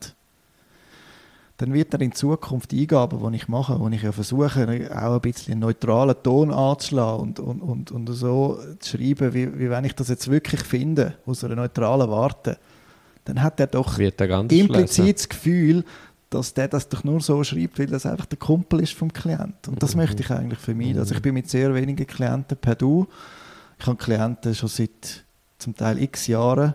[1.59, 5.21] dann wird er in Zukunft Eingaben, die ich mache, wo ich ja versuche, auch ein
[5.21, 9.85] bisschen einen neutralen Ton anzuschlagen und, und, und, und so zu schreiben, wie, wie wenn
[9.85, 12.59] ich das jetzt wirklich finde, aus einer neutralen Warte,
[13.25, 15.85] dann hat er doch implizit das Gefühl,
[16.33, 19.68] dass der das doch nur so schreibt, weil das einfach der Kumpel ist vom Klient.
[19.68, 20.03] Und das mhm.
[20.03, 20.99] möchte ich eigentlich vermeiden.
[20.99, 23.07] Also ich bin mit sehr wenigen Klienten per Du.
[23.79, 25.25] Ich habe Klienten schon seit
[25.59, 26.75] zum Teil x Jahren,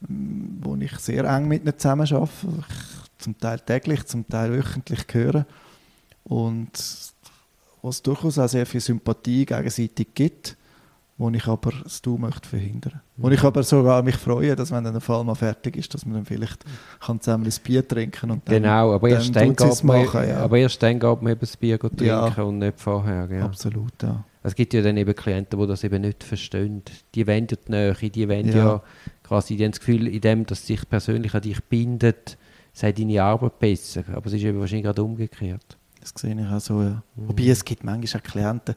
[0.00, 2.32] wo ich sehr eng mit ihnen zusammen arbeite.
[2.38, 5.46] Ich zum Teil täglich, zum Teil wöchentlich höre.
[6.24, 6.72] Und
[7.82, 10.56] was durchaus auch sehr viel Sympathie gegenseitig gibt
[11.16, 13.00] wo ich aber das Du möchte verhindern.
[13.16, 16.04] Wo ich aber sogar mich freue, dass wenn dann der Fall mal fertig ist, dass
[16.04, 16.64] man dann vielleicht
[17.00, 20.28] kann zusammen ein Bier trinken und dann, Genau, aber erst dann, dann geht man, machen,
[20.28, 20.38] ja.
[20.38, 22.42] aber erst dann geht man eben das Bier trinken ja.
[22.42, 23.28] und nicht vorher.
[23.30, 23.44] Ja.
[23.44, 24.24] Absolut, ja.
[24.42, 26.82] Es gibt ja dann eben Klienten, die das eben nicht verstehen.
[27.14, 28.82] Die wollen die Nähe, die wollen ja, ja
[29.24, 32.36] quasi die haben das Gefühl, in dem, dass sich persönlich an dich bindet,
[32.72, 34.04] sei deine Arbeit besser.
[34.12, 35.78] Aber es ist eben wahrscheinlich gerade umgekehrt.
[36.00, 37.02] Das sehe ich auch so, ja.
[37.16, 37.28] Mhm.
[37.28, 38.74] Wobei es gibt manchmal auch Klienten,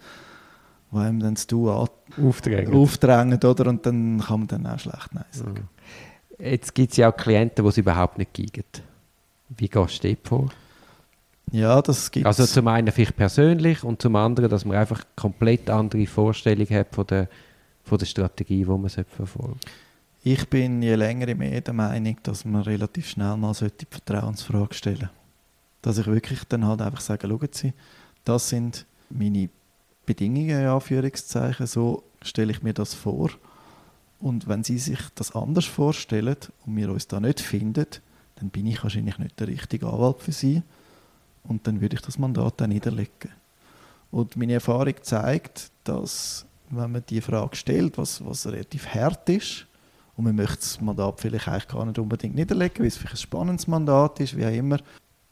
[0.92, 2.74] die einem dann das Du aufdrängen.
[2.74, 3.68] aufdrängen oder?
[3.68, 5.68] und dann kann man dann auch schlecht Nein sagen.
[6.40, 6.46] Mhm.
[6.46, 8.64] Jetzt gibt es ja auch Klienten, die es überhaupt nicht geben.
[9.50, 10.50] Wie gehst du vor?
[11.52, 15.70] Ja, das gibt Also zum einen vielleicht persönlich und zum anderen, dass man einfach komplett
[15.70, 17.30] andere Vorstellungen hat von der,
[17.84, 19.60] von der Strategie, die man verfolgen
[20.24, 24.74] Ich bin je länger je mehr der Meinung, dass man relativ schnell mal die Vertrauensfrage
[24.74, 25.10] stellen sollte.
[25.82, 27.74] Dass ich wirklich dann halt einfach sage, schauen Sie,
[28.26, 29.50] das sind meine
[30.08, 33.30] Bedingungen, in Anführungszeichen, so stelle ich mir das vor.
[34.20, 37.86] Und wenn Sie sich das anders vorstellen und wir uns da nicht finden,
[38.38, 40.64] dann bin ich wahrscheinlich nicht der richtige Anwalt für Sie.
[41.44, 43.32] Und dann würde ich das Mandat dann niederlegen.
[44.10, 49.68] Und meine Erfahrung zeigt, dass wenn man die Frage stellt, was, was relativ hart ist,
[50.16, 53.18] und man möchte das Mandat vielleicht eigentlich gar nicht unbedingt niederlegen, weil es vielleicht ein
[53.18, 54.80] spannendes Mandat ist, wie auch immer,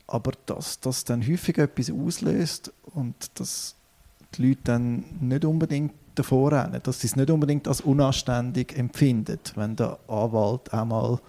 [0.05, 3.75] aber dass das dann häufig etwas auslöst und dass
[4.37, 9.39] die Leute dann nicht unbedingt davor rennen, dass sie es nicht unbedingt als unanständig empfinden,
[9.55, 11.19] wenn der Anwalt einmal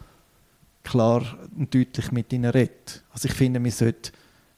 [0.85, 1.23] klar
[1.57, 3.03] und deutlich mit ihnen redet.
[3.13, 4.13] Also ich finde, man sollte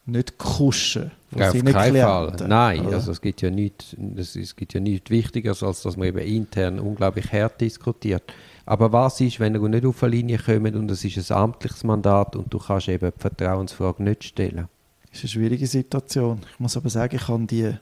[0.08, 2.38] nicht kuschen ja, seinen Klienten.
[2.38, 2.48] Fall.
[2.48, 2.96] Nein, oder?
[2.96, 6.80] also es gibt ja nichts, es gibt ja nichts Wichtigeres, als dass man eben intern
[6.80, 8.22] unglaublich hart diskutiert.
[8.64, 11.84] Aber was ist, wenn ihr nicht auf eine Linie kommt und es ist ein amtliches
[11.84, 14.68] Mandat und du kannst eben die Vertrauensfrage nicht stellen?
[15.10, 16.40] Das ist eine schwierige Situation.
[16.52, 17.74] Ich muss aber sagen, ich habe die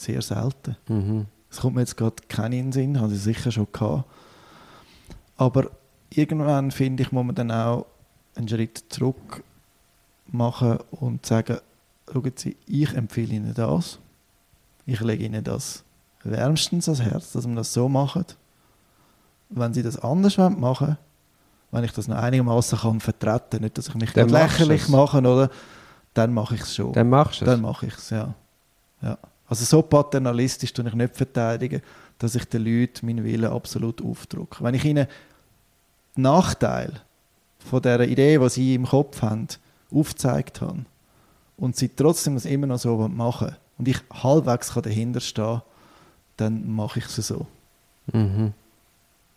[0.00, 0.76] sehr selten.
[0.88, 1.26] Mhm.
[1.50, 4.04] Es kommt mir jetzt gerade keinen in den Sinn, habe ich sicher schon gehabt.
[5.36, 5.70] Aber
[6.10, 7.86] irgendwann, finde ich, muss man dann auch
[8.34, 9.42] einen Schritt zurück
[10.26, 11.58] machen und sagen,
[12.12, 13.98] schauen Sie, ich empfehle Ihnen das.
[14.86, 15.84] Ich lege Ihnen das
[16.22, 18.36] wärmstens ans Herz, dass man das so macht.
[19.48, 20.98] Wenn Sie das anders machen wollen,
[21.72, 25.50] wenn ich das noch einigermaßen kann vertreten, nicht, dass ich mich lächerlich mache, oder,
[26.14, 26.92] dann mache ich es schon.
[26.92, 27.50] Dann machst du es?
[27.50, 28.34] Dann mache ich es, ja.
[29.02, 29.18] ja.
[29.50, 31.82] Also so paternalistisch tue ich nicht verteidigen,
[32.18, 34.62] dass ich den Leuten meinen Willen absolut aufdrücke.
[34.62, 35.08] Wenn ich ihnen
[36.16, 37.00] den Nachteil
[37.58, 39.48] von der Idee, die sie im Kopf haben,
[39.92, 40.84] aufgezeigt habe
[41.56, 45.62] und sie trotzdem das immer noch so machen und ich halbwegs dahinter stehen
[46.36, 47.46] dann mache ich es so.
[48.12, 48.52] Mhm.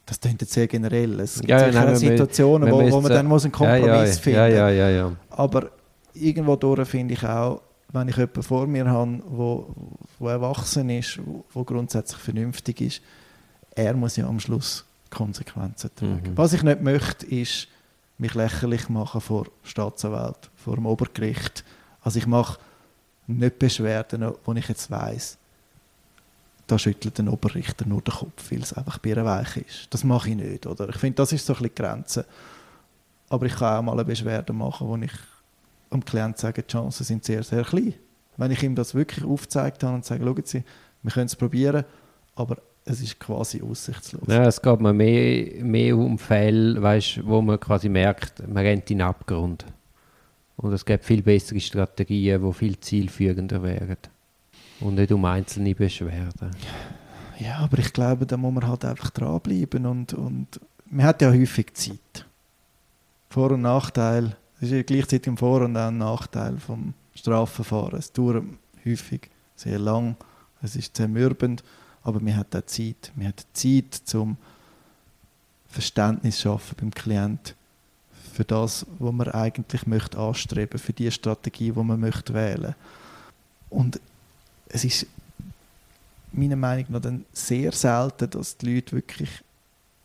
[0.05, 1.19] Das klingt jetzt sehr generell.
[1.19, 4.11] Es gibt ja, sicher nein, Situationen, wo, wo man dann muss einen Kompromiss ja, ja,
[4.11, 5.71] finden ja, ja, ja, Aber
[6.13, 7.61] irgendwo durch finde ich auch,
[7.93, 9.67] wenn ich jemanden vor mir habe, wo,
[10.19, 13.01] wo erwachsen ist, wo, wo grundsätzlich vernünftig ist,
[13.75, 16.31] er muss ja am Schluss Konsequenzen tragen.
[16.31, 16.37] Mhm.
[16.37, 17.67] Was ich nicht möchte, ist
[18.17, 21.63] mich lächerlich machen vor Staatsanwalt, vor dem Obergericht.
[22.01, 22.59] Also ich mache
[23.27, 25.37] nicht Beschwerden, wo ich jetzt weiß,
[26.67, 29.87] da schüttelt der Oberrichter nur den Kopf, weil es einfach birrenweich ist.
[29.91, 30.65] Das mache ich nicht.
[30.65, 30.89] Oder?
[30.89, 32.25] Ich finde, das ist so ein bisschen die Grenze.
[33.29, 35.11] Aber ich kann auch mal eine Beschwerde machen, wo ich
[35.93, 37.93] dem Klienten sage, die Chancen sind sehr, sehr klein.
[38.37, 40.63] Wenn ich ihm das wirklich aufgezeigt habe und sage, schauen Sie,
[41.03, 41.85] wir können es probieren,
[42.35, 44.27] aber es ist quasi aussichtslos.
[44.27, 48.89] Ja, es geht mir mehr, mehr um Fälle, weißt, wo man quasi merkt, man rennt
[48.91, 49.65] in den Abgrund.
[50.57, 53.97] Und es gibt viel bessere Strategien, die viel zielführender wären.
[54.79, 56.51] Und nicht um einzelne Beschwerden.
[57.39, 59.85] Ja, aber ich glaube, da muss man halt einfach dranbleiben.
[59.85, 62.25] Und, und man hat ja häufig Zeit.
[63.29, 64.35] Vor- und Nachteil.
[64.63, 67.99] Es ist gleichzeitig ein Vor- und auch ein Nachteil vom Strafverfahren.
[67.99, 68.45] Es dauert
[68.85, 70.15] häufig sehr lang.
[70.61, 71.63] Es ist zermürbend
[72.03, 73.11] aber man hat auch Zeit.
[73.15, 74.37] Man hat Zeit zum
[75.69, 77.55] Verständnis schaffen beim Klient
[78.33, 82.75] für das, was man eigentlich möchte anstreben, für die Strategie, die man möchte wählen.
[83.69, 83.99] Und
[84.67, 85.07] es ist
[86.31, 89.29] meiner Meinung nach dann sehr selten, dass die Leute wirklich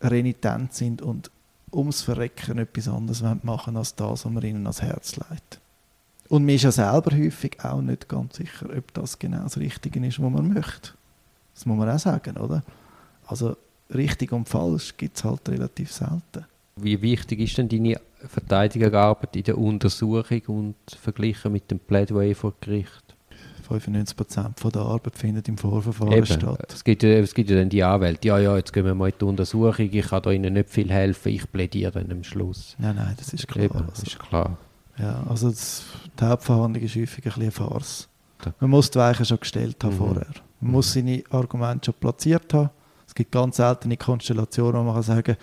[0.01, 1.31] renitent sind und
[1.73, 5.61] ums Verrecken etwas anderes machen als das, was man ihnen ans Herz legt.
[6.29, 10.05] Und man ist ja selber häufig auch nicht ganz sicher, ob das genau das Richtige
[10.07, 10.93] ist, was man möchte.
[11.55, 12.63] Das muss man auch sagen, oder?
[13.27, 13.57] Also
[13.93, 16.45] richtig und falsch gibt es halt relativ selten.
[16.77, 22.55] Wie wichtig ist denn deine Verteidigerarbeit in der Untersuchung und verglichen mit dem Plädoyer vor
[22.61, 23.08] Gericht?
[23.71, 26.27] 95% der Arbeit findet im Vorverfahren Eben.
[26.27, 26.73] statt.
[26.73, 29.09] Es gibt, ja, es gibt ja dann die Anwälte, ja, ja, jetzt gehen wir mal
[29.09, 32.77] in die Untersuchung, ich kann da Ihnen nicht viel helfen, ich plädiere dann am Schluss.
[32.79, 33.65] Nein, nein, das ist klar.
[33.65, 34.57] Eben, das ist klar.
[34.99, 35.85] Ja, also das,
[36.19, 38.09] die Hauptverhandlung ist häufig ein bisschen eine Farce.
[38.61, 39.99] Man muss die Weichen schon gestellt haben mhm.
[39.99, 40.27] vorher.
[40.61, 40.71] Man mhm.
[40.71, 42.71] muss seine Argumente schon platziert haben.
[43.07, 45.37] Es gibt ganz seltene Konstellationen, wo man kann sagen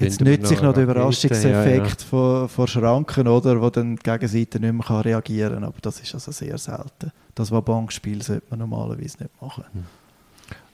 [0.00, 1.94] Jetzt nützt sich noch der Überraschungseffekt ja, ja.
[2.08, 5.64] Von, von Schranken, oder, wo dann die Gegenseite nicht mehr reagieren kann.
[5.64, 7.12] Aber das ist also sehr selten.
[7.34, 9.64] Das war Bankspiel sollte man normalerweise nicht machen.
[9.72, 9.84] Hm.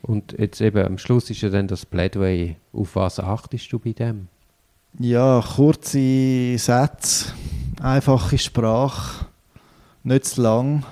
[0.02, 2.56] Und jetzt eben am Schluss ist ja dann das Plädoyer.
[2.72, 4.28] Auf was achtest du bei dem?
[4.98, 7.32] Ja, kurze Sätze,
[7.82, 9.26] einfache Sprache,
[10.02, 10.84] nicht zu lang,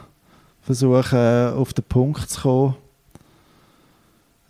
[0.62, 2.74] versuchen auf den Punkt zu kommen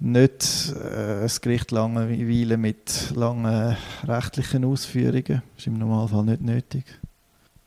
[0.03, 5.25] nicht äh, das Gericht langweilen mit langen rechtlichen Ausführungen.
[5.25, 6.85] Das ist im Normalfall nicht nötig.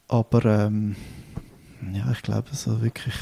[0.08, 0.95] Aber ähm,
[1.93, 3.15] ja, ich glaube, so wirklich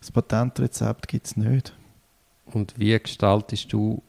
[0.00, 1.74] das Patentrezept gibt es nicht.
[2.46, 4.02] Und wie gestaltest du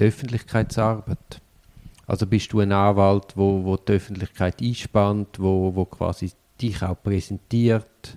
[0.00, 1.42] die Öffentlichkeitsarbeit?
[2.06, 6.96] Also bist du ein Anwalt, wo, wo die Öffentlichkeit einspannt, wo, wo quasi dich auch
[7.02, 8.16] präsentiert,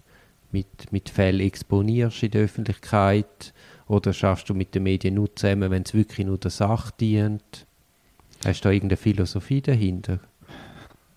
[0.54, 3.54] mit, mit Fällen exponierst in der Öffentlichkeit?
[3.92, 7.66] Oder schaffst du mit den Medien nur zusammen, wenn es wirklich nur der Sache dient?
[8.46, 10.20] Hast du da irgendeine Philosophie dahinter?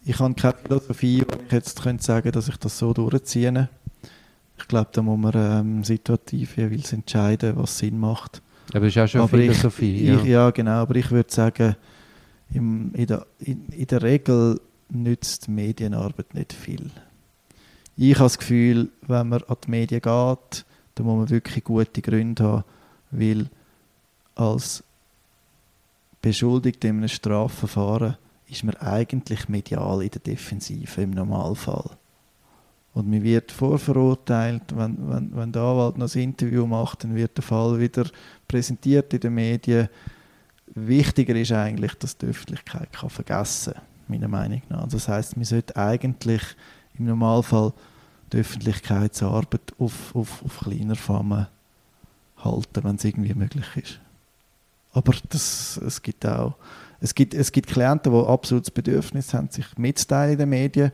[0.05, 3.69] Ich habe keine Philosophie, wo ich jetzt könnte sagen dass ich das so durchziehe.
[4.59, 8.43] Ich glaube, da muss man ähm, situativ jeweils entscheiden, was Sinn macht.
[8.71, 9.95] Aber das ist auch schon aber Philosophie.
[9.95, 10.17] Ich, ja.
[10.17, 10.83] Ich, ja, genau.
[10.83, 11.77] Aber ich würde sagen,
[12.53, 14.61] im, in, der, in, in der Regel
[14.91, 16.91] nützt Medienarbeit nicht viel.
[17.97, 22.03] Ich habe das Gefühl, wenn man an die Medien geht, da muss man wirklich gute
[22.03, 22.65] Gründe haben,
[23.11, 23.49] weil
[24.35, 24.83] als
[26.23, 28.17] Beschuldigter in einem Strafverfahren
[28.49, 31.91] ist man eigentlich medial in der Defensive im Normalfall.
[32.95, 37.37] Und man wird vorverurteilt, wenn, wenn, wenn der Anwalt noch ein Interview macht, dann wird
[37.37, 38.05] der Fall wieder
[38.47, 39.89] präsentiert in den Medien.
[40.75, 44.89] Wichtiger ist eigentlich, dass die Öffentlichkeit kann vergessen kann, meiner Meinung nach.
[44.89, 46.43] Das heißt, man sollte eigentlich
[46.97, 47.73] im Normalfall
[48.33, 51.49] die Öffentlichkeitsarbeit auf, auf, auf kleiner Fahne
[52.39, 54.01] halten, wenn es irgendwie möglich ist.
[54.93, 56.55] Aber das, es gibt auch
[57.05, 60.91] es gibt, es gibt Klienten, die absolut das Bedürfnis haben, sich mitzuteilen in den Medien.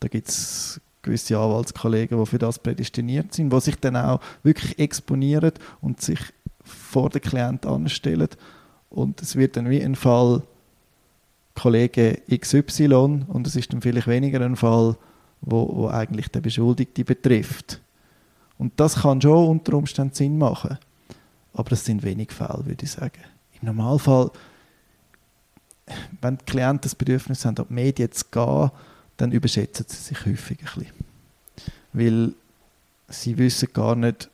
[0.00, 4.78] Da gibt es gewisse Anwaltskollegen, die für das prädestiniert sind, die sich dann auch wirklich
[4.78, 6.18] exponieren und sich
[6.64, 8.30] vor den Klienten anstellen.
[8.88, 10.42] Und es wird dann wie ein Fall
[11.54, 14.96] Kollege XY und es ist dann vielleicht weniger ein Fall
[15.40, 17.80] wo, wo eigentlich der Beschuldigte betrifft.
[18.58, 20.78] Und das kann schon unter Umständen Sinn machen.
[21.54, 23.22] Aber das sind wenig Fälle, würde ich sagen.
[23.60, 24.30] Im Normalfall,
[26.20, 28.70] wenn die Klienten das Bedürfnis haben, an die Medien zu gehen,
[29.16, 30.92] dann überschätzen sie sich häufig ein bisschen.
[31.92, 32.34] Weil
[33.08, 34.30] sie wissen gar nicht...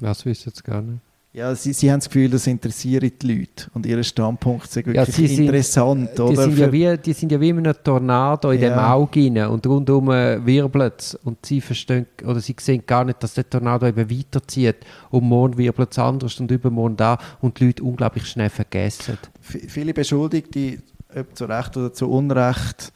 [0.00, 1.00] Was wissen sie gar nicht?
[1.36, 5.18] Ja, sie, sie haben das Gefühl, das interessiert die Leute und ihre Standpunkte sind wirklich
[5.18, 6.08] ja, interessant.
[6.16, 6.30] Sind, oder?
[6.30, 8.70] Die, sind ja wie, die sind ja wie in einem Tornado in ja.
[8.70, 13.22] dem Auge rein und rundum wirbelt es und sie verstehen oder sie sehen gar nicht,
[13.22, 14.76] dass der Tornado eben weiterzieht
[15.10, 19.18] und morgen wirbelt es anders und übermorgen da und die Leute unglaublich schnell vergessen.
[19.42, 20.78] V viele Beschuldigte,
[21.14, 22.94] ob zu Recht oder zu Unrecht,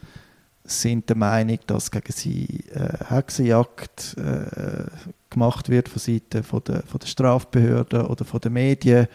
[0.70, 4.86] sind der Meinung, dass gegen sie äh, Hexenjagd äh,
[5.28, 9.06] gemacht wird von Seiten von der, von der Strafbehörden oder von den Medien,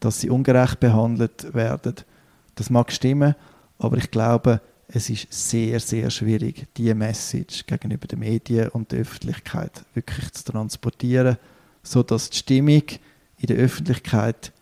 [0.00, 1.94] dass sie ungerecht behandelt werden.
[2.54, 3.34] Das mag stimmen,
[3.78, 9.00] aber ich glaube, es ist sehr, sehr schwierig, diese Message gegenüber den Medien und der
[9.00, 11.38] Öffentlichkeit wirklich zu transportieren,
[11.82, 12.82] sodass die Stimmung
[13.38, 14.52] in der Öffentlichkeit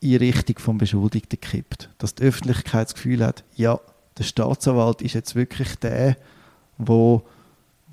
[0.00, 1.90] in Richtung vom Beschuldigten kippt.
[1.98, 3.78] Dass die Öffentlichkeit das Gefühl hat, ja,
[4.18, 6.16] der Staatsanwalt ist jetzt wirklich der,
[6.78, 7.24] wo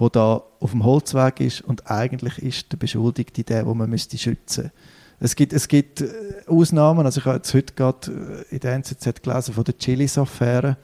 [0.02, 4.18] wo da auf dem Holzweg ist und eigentlich ist der Beschuldigte der, wo man müsste
[4.18, 4.72] schützen.
[5.20, 6.10] Es gibt, es gibt äh,
[6.48, 10.78] Ausnahmen, also ich habe jetzt heute gerade äh, in der NZZ gelesen von der Chilis-Affäre,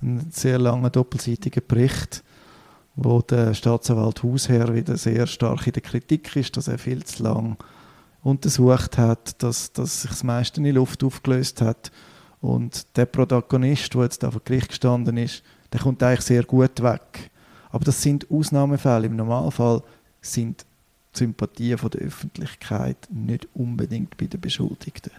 [0.00, 2.22] einen sehr langen doppelseitigen Bericht,
[2.94, 7.24] wo der Staatsanwalt Hausherr wieder sehr stark in der Kritik ist, dass er viel zu
[7.24, 7.56] lang
[8.22, 11.90] untersucht hat, dass, dass sich das meiste in die Luft aufgelöst hat
[12.40, 16.82] und der Protagonist, der jetzt da vor Gericht gestanden ist, der kommt eigentlich sehr gut
[16.82, 17.30] weg.
[17.70, 19.06] Aber das sind Ausnahmefälle.
[19.06, 19.82] Im Normalfall
[20.20, 20.64] sind
[21.12, 25.12] Sympathien von der Öffentlichkeit nicht unbedingt bei den Beschuldigten.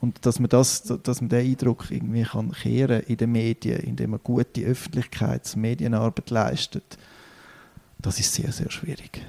[0.00, 4.10] Und dass man, das, dass man den Eindruck irgendwie kann kehren in den Medien, indem
[4.10, 6.98] man gute Öffentlichkeits- Medienarbeit leistet,
[7.98, 9.22] das ist sehr, sehr schwierig.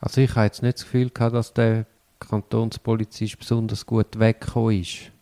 [0.00, 1.86] Also ich habe jetzt nicht das Gefühl gehabt, dass der
[2.18, 5.12] Kantonspolizist besonders gut weggekommen ist.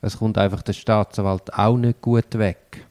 [0.00, 2.86] Es kommt einfach der Staatsanwalt auch nicht gut weg.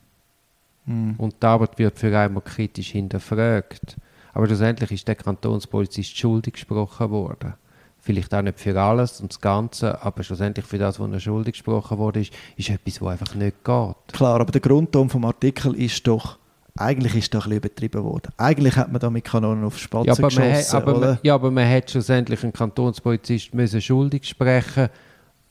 [0.86, 1.12] Mm.
[1.18, 3.98] Und die Arbeit wird für einmal kritisch hinterfragt.
[4.34, 7.54] Aber schlussendlich ist der Kantonspolizist schuldig gesprochen worden.
[8.00, 11.54] Vielleicht auch nicht für alles und das Ganze, aber schlussendlich für das, was er schuldig
[11.54, 13.96] gesprochen wurde, ist, ist etwas, was einfach nicht geht.
[14.14, 16.38] Klar, aber der Grundton vom Artikel ist doch,
[16.78, 18.32] eigentlich ist da ein bisschen übertrieben worden.
[18.38, 21.52] Eigentlich hat man da mit Kanonen auf Spatzen ja, geschossen, man, aber man, ja, aber
[21.52, 24.90] man hätte schlussendlich einen Kantonspolizist müssen schuldig sprechen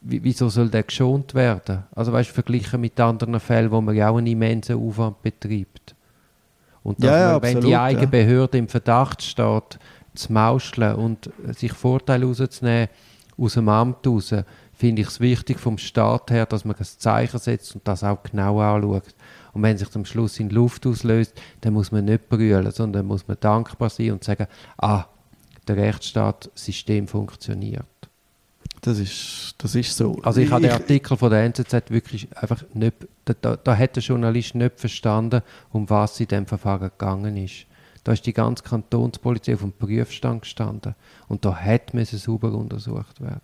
[0.01, 1.85] Wieso soll der geschont werden?
[1.95, 5.95] Also weißt du, verglichen mit anderen Fällen, wo man ja auch einen immensen Aufwand betreibt.
[6.83, 8.11] Und dass ja, ja, man, absolut, wenn die eigene ja.
[8.11, 9.79] Behörde im Verdacht steht,
[10.15, 12.89] zu mauscheln und sich Vorteile rauszunehmen
[13.37, 14.33] aus dem Amt raus,
[14.73, 18.23] finde ich es wichtig vom Staat her, dass man ein Zeichen setzt und das auch
[18.23, 19.15] genau anschaut.
[19.53, 23.27] Und wenn sich am Schluss in Luft auslöst, dann muss man nicht brüllen, sondern muss
[23.27, 24.47] man dankbar sein und sagen,
[24.79, 25.07] ah,
[25.67, 27.87] der Rechtsstaatssystem funktioniert.
[28.81, 30.19] Das ist, das ist so.
[30.23, 33.97] Also ich, ich habe den Artikel von der NZZ wirklich einfach nicht, da, da hat
[33.97, 37.67] der Journalist nicht verstanden, um was es in diesem Verfahren gegangen ist.
[38.05, 40.95] Da ist die ganze Kantonspolizei auf dem Prüfstand gestanden
[41.27, 43.41] und da hätte müssen sauber untersucht werden.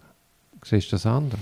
[0.64, 1.41] Siehst du das anders?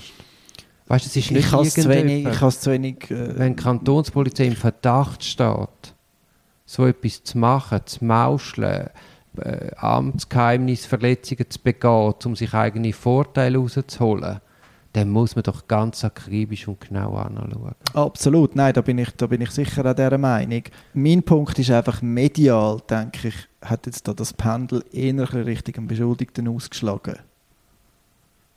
[0.87, 3.63] Weißt, es ist nicht ich has zu wenig, ich has zu wenig äh, Wenn die
[3.63, 5.95] Kantonspolizei im Verdacht steht,
[6.65, 8.89] so etwas zu machen, zu mauscheln,
[9.41, 14.41] äh, Amtsgeheimnisverletzungen zu begehen, um sich eigene Vorteile rauszuholen,
[14.93, 17.75] dann muss man doch ganz akribisch und genau anschauen.
[17.95, 20.65] Absolut, nein, da bin ich, da bin ich sicher an dieser Meinung.
[20.95, 26.49] Mein Punkt ist einfach, medial, denke ich, hat jetzt da das Pendel eher Richtung Beschuldigten
[26.49, 27.17] ausgeschlagen.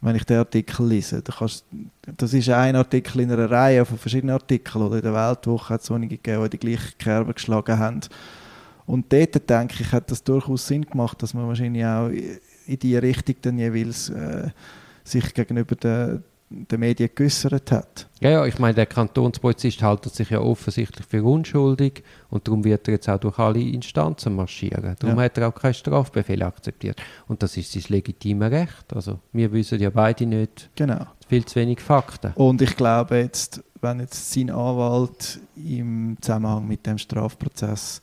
[0.02, 1.22] Wenn ich den Artikel lese.
[1.22, 1.66] Da kannst,
[2.18, 4.84] das ist ein Artikel in einer Reihe von verschiedenen Artikeln.
[4.84, 8.02] Oder in der Weltwoche hat es einige gegeben, die die gleiche Kerbe geschlagen haben.
[8.86, 13.02] Und dort, denke ich, hat das durchaus Sinn gemacht, dass man wahrscheinlich auch in diese
[13.02, 14.50] Richtung dann jeweils äh,
[15.04, 18.08] sich gegenüber den, den Medien geäußert hat.
[18.20, 22.88] Ja, ja, ich meine, der Kantonspolizist hält sich ja offensichtlich für unschuldig und darum wird
[22.88, 24.96] er jetzt auch durch alle Instanzen marschieren.
[25.00, 25.24] Darum ja.
[25.24, 27.02] hat er auch keinen Strafbefehl akzeptiert.
[27.28, 28.94] Und das ist sein legitimes Recht.
[28.94, 31.06] Also wir wissen ja beide nicht genau.
[31.28, 32.34] viel zu wenig Fakten.
[32.36, 38.02] Und ich glaube jetzt, wenn jetzt sein Anwalt im Zusammenhang mit dem Strafprozess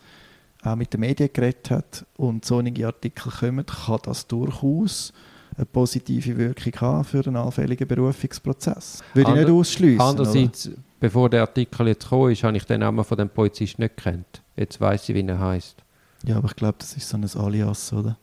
[0.62, 5.12] auch mit den Medien geredet hat und so einige Artikel kommen, kann das durchaus
[5.56, 9.02] eine positive Wirkung haben für einen allfälligen Berufungsprozess.
[9.14, 10.00] Würde ich nicht ausschließen.
[10.00, 10.76] Andererseits, oder?
[11.00, 14.42] bevor der Artikel jetzt gekommen ist, habe ich den Namen von dem Polizisten nicht gekannt.
[14.56, 15.82] Jetzt weiß ich, wie er heißt.
[16.24, 18.16] Ja, aber ich glaube, das ist so ein Alias, oder?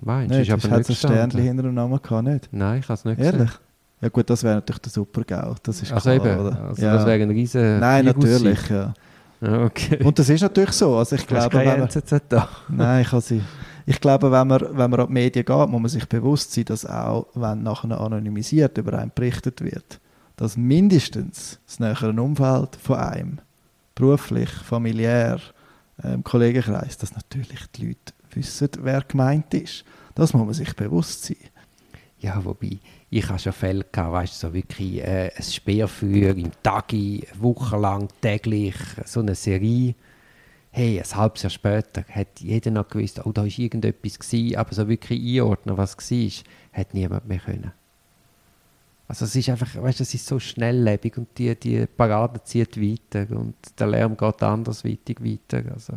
[0.00, 0.40] Meinst du?
[0.40, 2.48] Ist aber nicht ein Sternchen hinter dem Namen gehabt, nicht?
[2.52, 3.46] Nein, ich habe es nicht Ehrlich?
[3.46, 3.58] Gesehen.
[4.00, 6.62] Ja gut, das wäre natürlich der Super-GAU, das ist also klar, eben, oder?
[6.66, 6.94] Also ja.
[6.94, 8.94] das wäre ein riesen Nein, natürlich, ja.
[9.40, 10.02] Okay.
[10.02, 10.96] Und das ist natürlich so.
[10.96, 11.88] Also ich glaube, wenn man.
[12.68, 13.42] Nein, ich sie.
[13.86, 16.64] Ich glaube, wenn man, wenn man an die Medien geht, muss man sich bewusst sein,
[16.66, 20.00] dass auch, wenn nachher anonymisiert über einen berichtet wird,
[20.36, 23.38] dass mindestens das nähere Umfeld von einem,
[23.94, 25.40] beruflich, familiär,
[26.02, 29.84] ähm, Kollegenkreis, dass natürlich die Leute wissen, wer gemeint ist.
[30.14, 31.36] Das muss man sich bewusst sein.
[32.18, 32.78] Ja, wobei,
[33.10, 38.08] ich habe schon Fälle gehabt, weißt du, so wirklich äh, ein Speerfeuer im Tagi, wochenlang,
[38.20, 39.94] täglich, so eine Serie.
[40.70, 44.74] Hey, ein halbes Jahr später hat jeder noch gewusst, oh, da war irgendetwas gewesen, aber
[44.74, 47.72] so wirklich einordnen, was es war, hat niemand mehr können.
[49.08, 52.78] Also es ist einfach, weißt du, es ist so schnelllebig und die, die Parade zieht
[52.78, 55.62] weiter und der Lärm geht andersweitig weiter.
[55.72, 55.94] Also.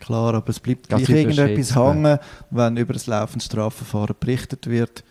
[0.00, 2.18] Klar, aber es bleibt gleich irgendetwas hängen,
[2.50, 5.04] wenn über das laufende Strafverfahren berichtet wird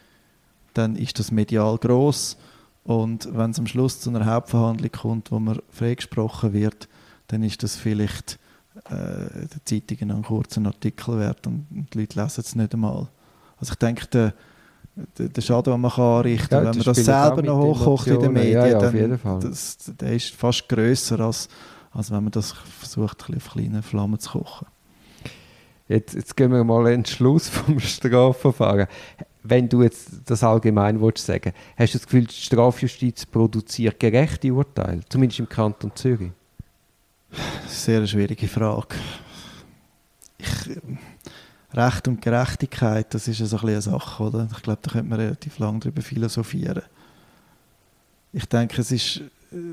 [0.73, 2.37] dann ist das medial groß
[2.83, 6.89] und wenn es am Schluss zu einer Hauptverhandlung kommt, wo man freigesprochen wird,
[7.27, 8.39] dann ist das vielleicht
[8.85, 13.07] äh, der Zeitung einen kurzen Artikel wert und, die Leute lesen es nicht einmal.
[13.57, 14.33] Also ich denke, der,
[15.17, 18.07] der, der Schaden, den man kann anrichten kann, ja, wenn man das selber noch hochkocht
[18.07, 21.47] in den Medien, ja, ja, dann das, der ist fast grösser, als,
[21.91, 24.67] als wenn man das versucht, auf kleinen Flammen zu kochen.
[25.87, 28.87] Jetzt, jetzt gehen wir mal in den Schluss vom Strafverfahren
[29.43, 34.53] wenn du jetzt das allgemein willst sagen, hast du das Gefühl, die Strafjustiz produziert gerechte
[34.53, 36.31] Urteile, zumindest im Kanton Zürich?
[37.67, 38.95] Sehr eine schwierige Frage.
[40.37, 40.79] Ich,
[41.73, 44.47] Recht und Gerechtigkeit, das ist so ein eine Sache, oder?
[44.51, 46.83] Ich glaube, da könnte man relativ lange darüber philosophieren.
[48.31, 49.21] Ich denke, es ist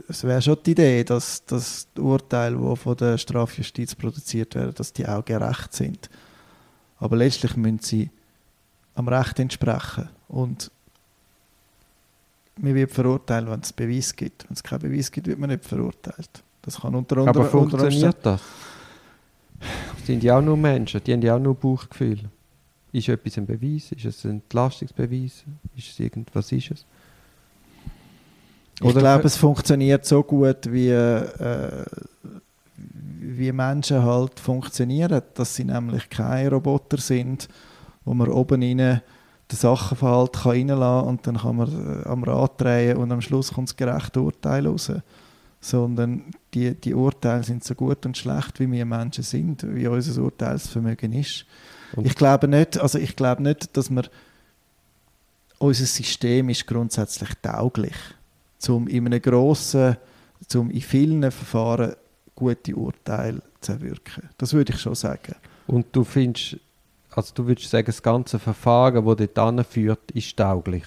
[0.08, 4.74] es wäre schon die Idee, dass, dass die Urteile, die von der Strafjustiz produziert werden,
[4.74, 6.10] dass die auch gerecht sind.
[6.98, 8.10] Aber letztlich müssen sie
[9.00, 10.08] am Recht entsprechen.
[10.28, 10.70] Und
[12.56, 14.44] man wird verurteilt, wenn es Beweis gibt.
[14.48, 16.42] Wenn es keinen Beweis gibt, wird man nicht verurteilt.
[16.62, 17.36] Das kann unter anderem.
[17.36, 18.42] Aber funktioniert das?
[20.04, 22.20] Sind ja auch nur Menschen, die haben ja auch nur Bauchgefühl.
[22.92, 23.92] Ist etwas ein Beweis?
[23.92, 25.44] Ist es ein Entlastungsbeweis?
[25.76, 26.52] Ist es irgendwas?
[26.52, 26.84] Ist es?
[28.82, 31.84] ich glaube, es funktioniert so gut, wie, äh,
[33.20, 37.48] wie Menschen halt funktionieren, dass sie nämlich keine Roboter sind,
[38.10, 39.02] wo man oben rein den
[39.56, 43.52] Sachenverhalt kann reinlassen kann und dann kann man äh, am Rad drehen und am Schluss
[43.52, 44.90] kommt das gerechte Urteil raus.
[45.60, 50.22] Sondern die, die Urteile sind so gut und schlecht, wie wir Menschen sind, wie unser
[50.22, 51.46] Urteilsvermögen ist.
[51.94, 54.02] Und ich glaube nicht, also ich glaube nicht, dass wir
[55.58, 57.94] unser System ist grundsätzlich tauglich,
[58.66, 59.96] um in einem grossen,
[60.56, 61.94] um in vielen Verfahren
[62.34, 64.30] gute Urteile zu erwirken.
[64.36, 65.36] Das würde ich schon sagen.
[65.68, 66.56] Und du findest,
[67.12, 70.84] also du würdest sagen, das ganze Verfahren, das dort führt, ist tauglich?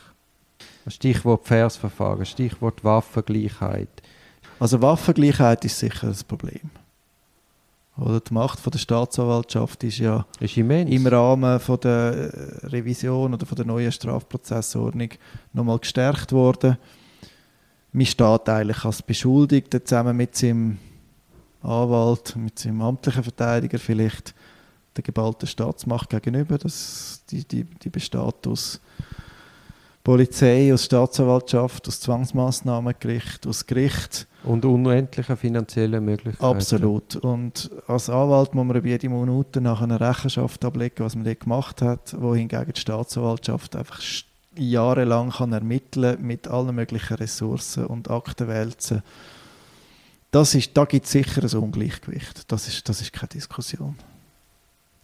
[0.87, 3.89] Stichwort Versverfahren, Stichwort Waffengleichheit.
[4.59, 6.69] Also Waffengleichheit ist sicher das Problem.
[7.95, 13.33] Oder die Macht von der Staatsanwaltschaft ist ja ist im Rahmen von der äh, Revision
[13.35, 15.09] oder von der neuen Strafprozessordnung
[15.53, 16.77] nochmal gestärkt worden.
[17.91, 20.79] Man steht eigentlich als Beschuldigter zusammen mit seinem
[21.61, 24.33] Anwalt, mit seinem amtlichen Verteidiger vielleicht
[24.95, 26.57] der geballten Staatsmacht gegenüber.
[26.57, 28.79] Das, die, die, die besteht aus
[30.03, 36.43] Polizei, aus Staatsanwaltschaft, aus Zwangsmaßnahmengericht, aus Gericht und unendliche finanzielle Möglichkeiten.
[36.43, 37.15] Absolut.
[37.15, 41.81] Und als Anwalt muss man jede Minute nach einer Rechenschaft ablegen, was man dort gemacht
[41.81, 44.01] hat, wohingegen die Staatsanwaltschaft einfach
[44.55, 49.01] jahrelang kann ermitteln mit allen möglichen Ressourcen und Aktenwälzen.
[50.31, 52.51] Das ist, da gibt es sicher ein Ungleichgewicht.
[52.51, 53.95] Das ist, das ist keine Diskussion.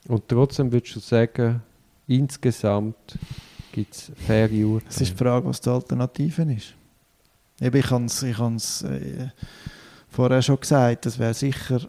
[0.09, 1.61] Und trotzdem würdest du sagen,
[2.07, 3.19] insgesamt
[3.71, 4.89] gibt es faire Urteile?
[4.89, 6.73] Es ist die Frage, was die Alternative ist.
[7.61, 9.29] Eben, ich habe es ich äh,
[10.09, 11.87] vorher schon gesagt, es wäre sicher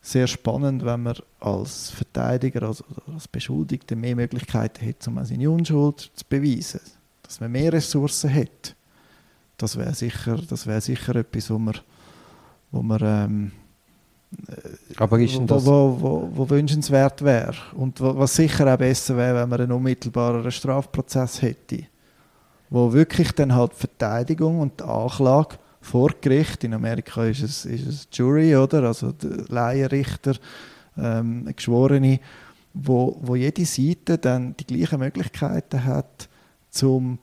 [0.00, 6.12] sehr spannend, wenn man als Verteidiger, als, als Beschuldigter mehr Möglichkeiten hätte, um seine Unschuld
[6.14, 6.80] zu beweisen.
[7.24, 8.76] Dass man mehr Ressourcen hat.
[9.56, 11.74] Das wäre sicher, wär sicher etwas, wo man,
[12.70, 13.52] wo man ähm,
[14.96, 17.54] aber ist denn das wo, wo, wo, wünschenswert wäre.
[17.74, 21.86] Und was sicher auch besser wäre, wenn man einen unmittelbaren Strafprozess hätte
[22.74, 27.86] wo wirklich dann halt Verteidigung und die Anklage vor Gericht, in Amerika ist es, ist
[27.86, 28.82] es Jury, oder?
[28.82, 29.12] also
[29.48, 30.34] Laienrichter,
[30.96, 32.18] ähm, Geschworene,
[32.72, 36.28] wo, wo jede Seite dann die gleichen Möglichkeiten hat,
[36.82, 37.18] um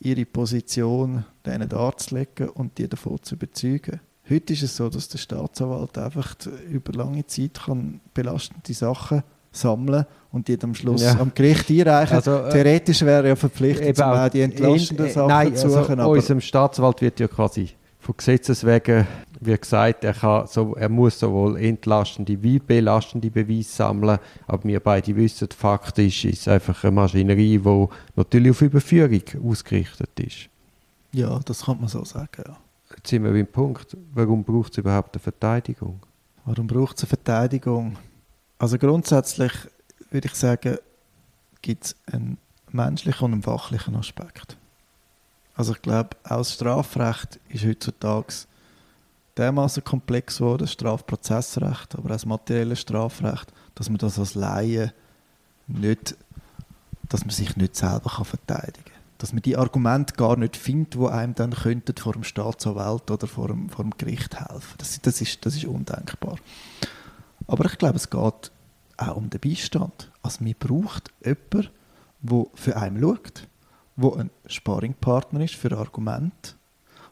[0.00, 4.00] ihre Position denen darzulegen und die davon zu überzeugen.
[4.28, 6.34] Heute ist es so, dass der Staatsanwalt einfach
[6.68, 9.22] über lange Zeit kann belastende Sachen
[9.52, 11.18] sammeln und die am Schluss ja.
[11.18, 12.16] am Gericht einreichen.
[12.16, 16.00] Also, äh, Theoretisch wäre ja verpflichtet, auch, auch die entlastenden Sachen nein, zu suchen.
[16.00, 17.70] Also, unserem Staatsanwalt wird ja quasi
[18.00, 19.06] von Gesetzes wegen,
[19.40, 24.80] wie gesagt, er, kann so, er muss sowohl entlastende wie belastende Beweise sammeln, aber wir
[24.80, 30.48] beide wissen, faktisch ist es einfach eine Maschinerie, die natürlich auf Überführung ausgerichtet ist.
[31.12, 32.56] Ja, das kann man so sagen, ja.
[32.90, 36.00] Jetzt sind wir beim Punkt, warum braucht es überhaupt eine Verteidigung?
[36.44, 37.96] Warum braucht es eine Verteidigung?
[38.58, 39.52] Also grundsätzlich
[40.10, 40.78] würde ich sagen,
[41.62, 42.38] gibt es einen
[42.70, 44.56] menschlichen und einen fachlichen Aspekt.
[45.56, 48.34] Also ich glaube, auch das Strafrecht ist heutzutage
[49.36, 54.92] dermaßen komplex geworden, das Strafprozessrecht, aber auch das materielle Strafrecht, dass man das als Laie
[55.66, 56.16] nicht,
[57.08, 58.95] dass man sich nicht selber kann verteidigen kann.
[59.18, 63.26] Dass man die Argumente gar nicht findet, die einem dann könnten vor dem Staatsanwalt oder
[63.26, 64.74] vor dem, vor dem Gericht helfen.
[64.78, 66.36] Das, das, ist, das ist undenkbar.
[67.46, 68.50] Aber ich glaube, es geht
[68.98, 70.10] auch um den Beistand.
[70.22, 71.68] Also man braucht jemanden,
[72.22, 73.48] der für einen schaut,
[73.96, 76.54] der ein Sparringpartner ist für Argumente,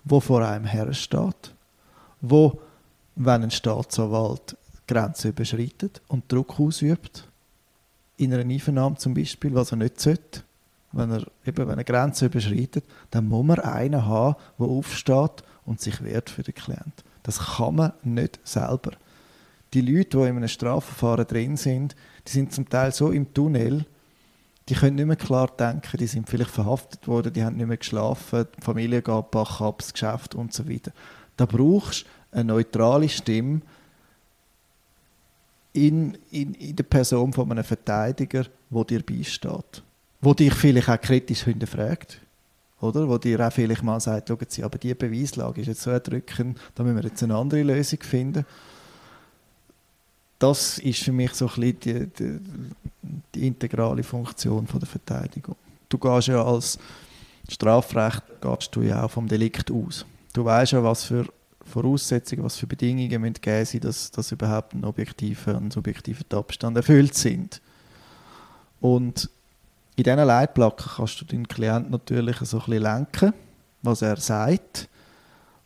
[0.05, 1.55] der vor einem hersteht,
[2.21, 2.61] wo,
[3.17, 7.29] wenn ein Staatsanwalt Grenzen überschreitet und Druck ausübt,
[8.17, 10.43] in einer Einvernahme zum Beispiel, was er nicht sollte,
[10.97, 16.03] wenn er eben wenn er überschreitet, dann muss man einen haben, der aufsteht und sich
[16.03, 16.93] wehrt für den Klienten.
[17.23, 18.93] Das kann man nicht selber
[19.75, 23.85] die Leute, die in einem Strafverfahren drin sind, die sind zum Teil so im Tunnel,
[24.69, 27.77] die können nicht mehr klar denken, die sind vielleicht verhaftet worden, die haben nicht mehr
[27.77, 30.93] geschlafen, die Familie geht bach ab, das Geschäft und so weiter.
[31.37, 33.61] Da brauchst du eine neutrale Stimme
[35.73, 39.83] in, in, in der Person von einem Verteidiger, wo dir beisteht.
[40.25, 42.21] Wo dich vielleicht auch kritisch hinterfragt.
[42.81, 43.09] Oder?
[43.09, 46.59] Wo dir auch vielleicht mal sagt, schauen Sie, aber diese Beweislage ist jetzt so erdrückend,
[46.75, 48.45] da müssen wir jetzt eine andere Lösung finden
[50.45, 52.41] das ist für mich so ein bisschen die, die,
[53.35, 55.57] die integrale Funktion von der Verteidigung.
[55.89, 56.79] Du gehst ja als
[57.49, 60.05] Strafrecht gehst du ja auch vom Delikt aus.
[60.33, 61.27] Du weißt ja, was für
[61.65, 66.77] Voraussetzungen, was für Bedingungen müssen gegeben sein, dass, dass überhaupt ein objektiver und subjektiver Abstand
[66.77, 67.63] erfüllt sind.
[68.81, 69.31] Und
[69.97, 73.33] in diesen Leitplanken kannst du deinen Klienten natürlich so ein bisschen lenken,
[73.83, 74.89] was er sagt,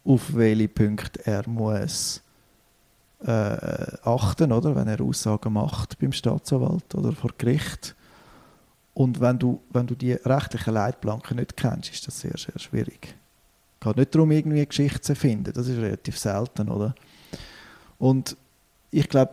[0.04, 2.22] auf welche Punkte er muss
[3.24, 3.30] äh,
[4.04, 7.94] achten, oder, wenn er Aussagen macht beim Staatsanwalt oder vor Gericht.
[8.94, 13.14] Und wenn du, wenn du die rechtlichen Leitplanken nicht kennst, ist das sehr, sehr schwierig.
[13.80, 15.52] Es geht nicht darum, irgendwie eine Geschichte zu finden.
[15.52, 16.94] Das ist relativ selten, oder?
[17.98, 18.36] Und
[18.90, 19.32] ich glaube,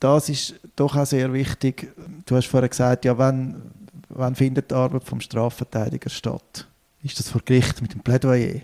[0.00, 1.92] das ist doch auch sehr wichtig.
[2.26, 3.62] Du hast vorher gesagt, ja, wenn,
[4.16, 6.66] wann findet die Arbeit vom Strafverteidiger statt?
[7.02, 8.60] Ist das vor Gericht mit dem Plädoyer?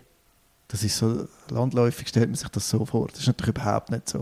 [0.69, 3.09] Das ist so, landläufig stellt man sich das so vor.
[3.09, 4.21] Das ist natürlich überhaupt nicht so.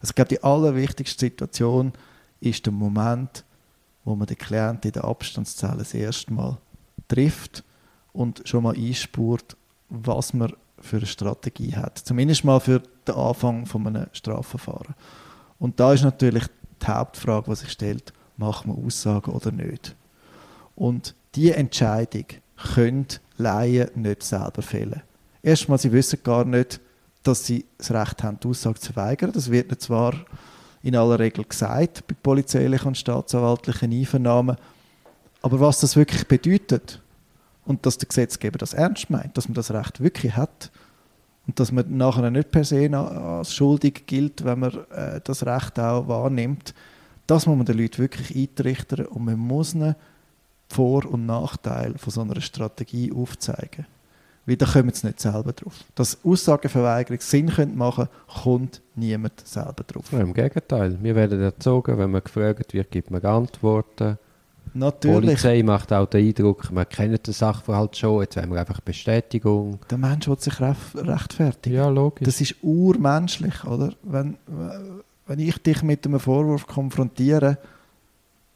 [0.00, 1.92] Also ich glaube, die allerwichtigste Situation
[2.40, 3.44] ist der Moment,
[4.04, 6.58] wo man den Klienten in der Abstandszelle das erste Mal
[7.06, 7.64] trifft
[8.12, 9.56] und schon mal einspurt,
[9.88, 11.98] was man für eine Strategie hat.
[11.98, 14.94] Zumindest mal für den Anfang von einem Strafverfahren.
[15.58, 16.44] Und da ist natürlich
[16.82, 19.96] die Hauptfrage, die sich stellt, machen wir Aussagen oder nicht?
[20.78, 22.26] Und diese Entscheidung
[22.56, 25.02] können Laien nicht selber fällen.
[25.42, 26.80] Erstmal, sie wissen gar nicht,
[27.24, 29.32] dass sie das Recht haben, die Aussage zu weigern.
[29.32, 30.14] Das wird ihnen zwar
[30.84, 34.56] in aller Regel gesagt bei polizeilichen und staatsanwaltlichen Einvernahmen,
[35.42, 37.02] aber was das wirklich bedeutet
[37.64, 40.70] und dass der Gesetzgeber das ernst meint, dass man das Recht wirklich hat
[41.48, 45.80] und dass man nachher nicht per se als schuldig gilt, wenn man äh, das Recht
[45.80, 46.72] auch wahrnimmt,
[47.26, 49.96] das muss man den Leuten wirklich eintrichtern und man muss ihnen
[50.68, 53.86] Vor- und Nachteile von so einer Strategie aufzeigen.
[54.46, 55.74] Weil da kommen sie nicht selber drauf.
[55.94, 58.08] Dass Aussagenverweigerung Sinn machen
[58.42, 60.10] kommt niemand selber drauf.
[60.10, 60.96] Ja, Im Gegenteil.
[61.02, 64.16] Wir werden erzogen, wenn man gefragt wird, gibt man Antworten.
[64.74, 65.16] Natürlich.
[65.16, 68.80] Die Polizei macht auch den Eindruck, man kennt den Sachverhalt schon, jetzt wollen wir einfach
[68.80, 69.80] Bestätigung.
[69.90, 71.76] Der Mensch will sich rechtfertigen.
[71.76, 72.24] Ja, logisch.
[72.24, 73.92] Das ist urmenschlich, oder?
[74.02, 74.36] Wenn,
[75.26, 77.58] wenn ich dich mit einem Vorwurf konfrontiere,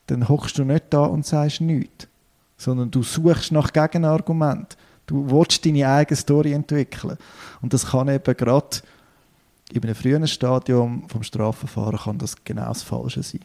[0.06, 2.08] dann hockst du nicht da und sagst nichts,
[2.56, 4.76] sondern du suchst nach Gegenargument.
[5.06, 7.18] Du willst deine eigene Story entwickeln.
[7.60, 8.78] Und das kann eben gerade
[9.72, 13.40] in einem frühen Stadium vom Strafverfahren kann das genau das Falsche sein.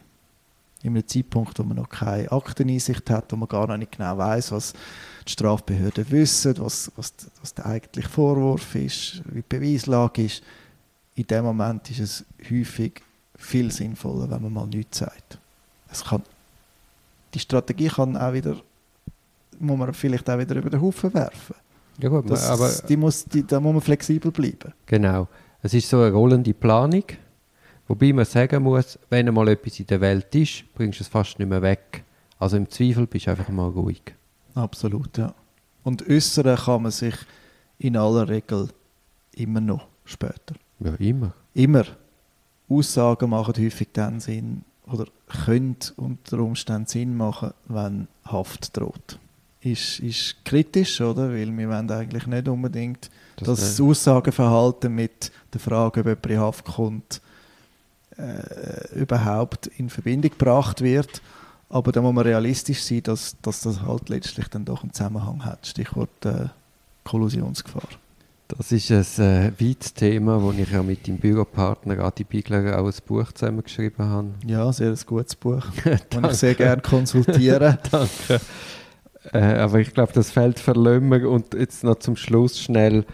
[0.83, 4.51] In einem Zeitpunkt, wo man noch keine Akteneinsicht hat, wo man gar nicht genau weiß,
[4.51, 4.73] was
[5.25, 10.43] die Strafbehörden wissen, was, was, was der eigentliche Vorwurf ist, wie die Beweislage ist.
[11.15, 13.01] In dem Moment ist es häufig
[13.35, 15.39] viel sinnvoller, wenn man mal nichts sagt.
[15.89, 16.21] Es kann,
[17.37, 18.55] die Strategie kann auch wieder
[19.59, 21.55] muss man vielleicht auch wieder über den Haufen werfen.
[21.99, 24.73] Ja gut, das, aber die muss, die, da muss man flexibel bleiben.
[24.85, 25.27] Genau.
[25.61, 27.03] Es ist so eine rollende Planung,
[27.87, 31.39] wobei man sagen muss, wenn einmal etwas in der Welt ist, bringst du es fast
[31.39, 32.03] nicht mehr weg.
[32.37, 34.01] Also im Zweifel bist du einfach mal ruhig.
[34.53, 35.33] Absolut, ja.
[35.83, 37.15] Und äußern kann man sich
[37.79, 38.69] in aller Regel
[39.33, 40.55] immer noch später.
[40.79, 41.33] Ja, immer.
[41.53, 41.85] Immer.
[42.69, 45.05] Aussagen machen häufig dann Sinn oder
[45.45, 49.19] können unter Umständen Sinn machen, wenn Haft droht
[49.71, 51.29] ist, ist kritisch, oder?
[51.31, 56.25] Weil wir wollen eigentlich nicht unbedingt, das dass das Aussageverhalten mit der Frage, ob jemand
[56.27, 57.21] in Haft kommt,
[58.17, 61.21] äh, überhaupt in Verbindung gebracht wird.
[61.69, 65.43] Aber da muss man realistisch sein, dass, dass das halt letztlich dann doch einen Zusammenhang
[65.43, 65.67] hat.
[65.67, 66.45] Stichwort äh,
[67.03, 67.89] Kollusionsgefahr.
[68.47, 72.85] Das ist ein äh, weites Thema, wo ich ja mit dem Büropartner Adi Bigler auch
[72.85, 74.29] ein Buch zusammengeschrieben habe.
[74.45, 75.65] Ja, sehr ein gutes Buch,
[76.09, 77.77] das ich sehr gerne konsultiere.
[77.91, 78.39] Danke.
[79.33, 81.29] Äh, aber ich glaube, das Feld verlassen wir.
[81.29, 83.05] Und jetzt noch zum Schluss schnell,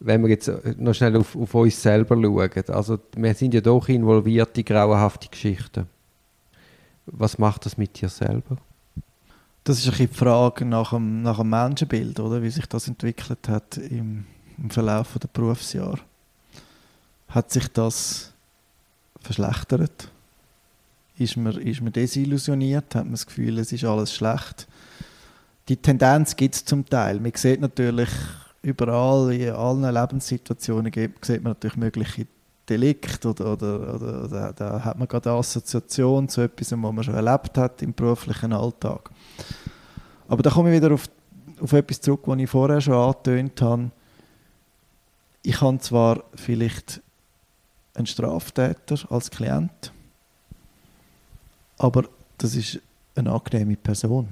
[0.00, 2.68] wenn wir jetzt noch schnell auf, auf uns selber schauen.
[2.68, 5.86] Also wir sind ja doch involviert in grauenhafte Geschichten.
[7.06, 8.58] Was macht das mit dir selber?
[9.64, 12.42] Das ist ein bisschen die Frage nach dem, nach dem Menschenbild, oder?
[12.42, 14.26] wie sich das entwickelt hat im,
[14.58, 16.00] im Verlauf der Berufsjahre.
[17.28, 18.32] Hat sich das
[19.20, 20.10] verschlechtert?
[21.16, 22.94] Ist man, ist man desillusioniert?
[22.94, 24.66] Hat man das Gefühl, es ist alles schlecht?
[25.68, 27.20] die Tendenz gibt es zum Teil.
[27.20, 28.10] Man sieht natürlich
[28.62, 32.26] überall, in allen Lebenssituationen sieht man natürlich mögliche
[32.68, 37.04] Delikte oder, oder, oder, oder da hat man gerade eine Assoziation zu etwas, was man
[37.04, 39.10] schon erlebt hat im beruflichen Alltag.
[40.28, 41.04] Aber da komme ich wieder auf,
[41.60, 43.90] auf etwas zurück, was ich vorher schon angetönt habe.
[45.46, 47.02] Ich habe zwar vielleicht
[47.92, 49.92] einen Straftäter als Klient,
[51.76, 52.80] aber das ist
[53.14, 54.28] eine angenehme Person.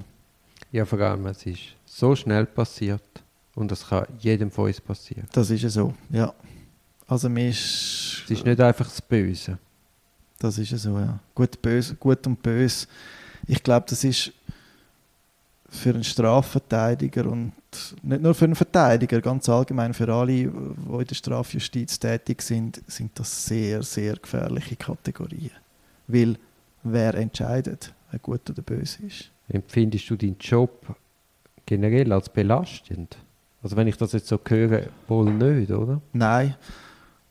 [0.71, 3.03] Ja, vor allem, es ist so schnell passiert
[3.53, 5.27] und das kann jedem von uns passieren.
[5.31, 6.33] Das ist ja so, ja.
[7.07, 8.23] Also mir ist...
[8.25, 9.59] Es ist nicht einfach das Böse.
[10.39, 11.19] Das ist ja so, ja.
[11.35, 12.87] Gut, böse, gut und böse.
[13.45, 14.31] Ich glaube, das ist
[15.73, 17.51] für einen Strafverteidiger und
[18.03, 22.81] nicht nur für einen Verteidiger, ganz allgemein für alle, die in der Strafjustiz tätig sind,
[22.87, 25.51] sind das sehr, sehr gefährliche Kategorien.
[26.07, 26.37] Weil
[26.83, 29.31] wer entscheidet, wer gut oder böse ist.
[29.49, 30.95] Empfindest du deinen Job
[31.65, 33.17] generell als belastend?
[33.63, 36.01] Also wenn ich das jetzt so höre, wohl nicht, oder?
[36.11, 36.55] Nein.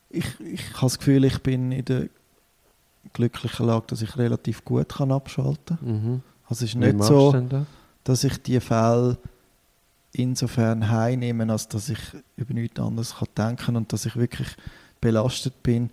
[0.09, 2.09] Ich, ich habe das Gefühl, ich bin in der
[3.13, 5.87] glücklichen Lage, dass ich relativ gut kann abschalten kann.
[5.87, 6.21] Mhm.
[6.49, 7.65] Also es ist Wie nicht so, da?
[8.03, 9.17] Dass ich die Fälle
[10.11, 11.99] insofern heinnehme, als dass ich
[12.35, 14.49] über nichts anderes kann denken kann und dass ich wirklich
[15.01, 15.89] belastet bin.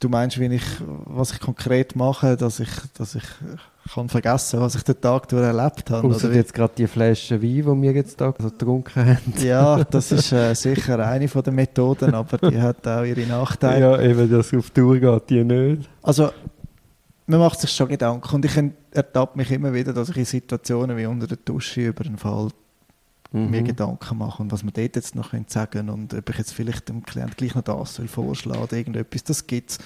[0.00, 0.62] Du meinst, wenn ich,
[1.04, 3.24] was ich konkret mache, dass ich, dass ich
[3.92, 6.06] kann vergessen, was ich den Tag durch erlebt habe.
[6.06, 9.34] Außer oder jetzt gerade die Flasche Wein, die wir jetzt da so getrunken haben.
[9.42, 13.80] Ja, das ist äh, sicher eine von den Methoden, aber die hat auch ihre Nachteile.
[13.80, 15.90] Ja, eben, dass auf Tour geht, die nicht.
[16.02, 16.30] Also,
[17.26, 18.56] man macht sich schon Gedanken und ich
[18.90, 22.48] ertappe mich immer wieder, dass ich in Situationen wie unter der Dusche über einen Fall
[23.32, 23.50] mhm.
[23.50, 26.52] mir Gedanken mache und was man dort jetzt noch sagen können und ob ich jetzt
[26.52, 29.78] vielleicht dem Klienten gleich noch das soll vorschlagen oder irgendetwas, das gibt es.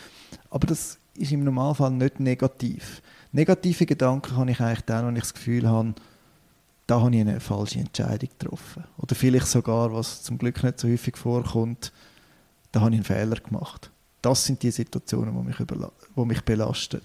[0.51, 3.03] Aber das ist im Normalfall nicht negativ.
[3.33, 5.95] Negative Gedanken habe ich eigentlich dann, wenn ich das Gefühl habe,
[6.87, 8.85] da habe ich eine falsche Entscheidung getroffen.
[8.99, 11.93] Oder vielleicht sogar, was zum Glück nicht so häufig vorkommt,
[12.73, 13.91] da habe ich einen Fehler gemacht.
[14.23, 17.01] Das sind die Situationen, die mich, die mich belasten.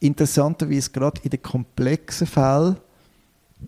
[0.00, 2.76] Interessanterweise gerade in den komplexen Fällen,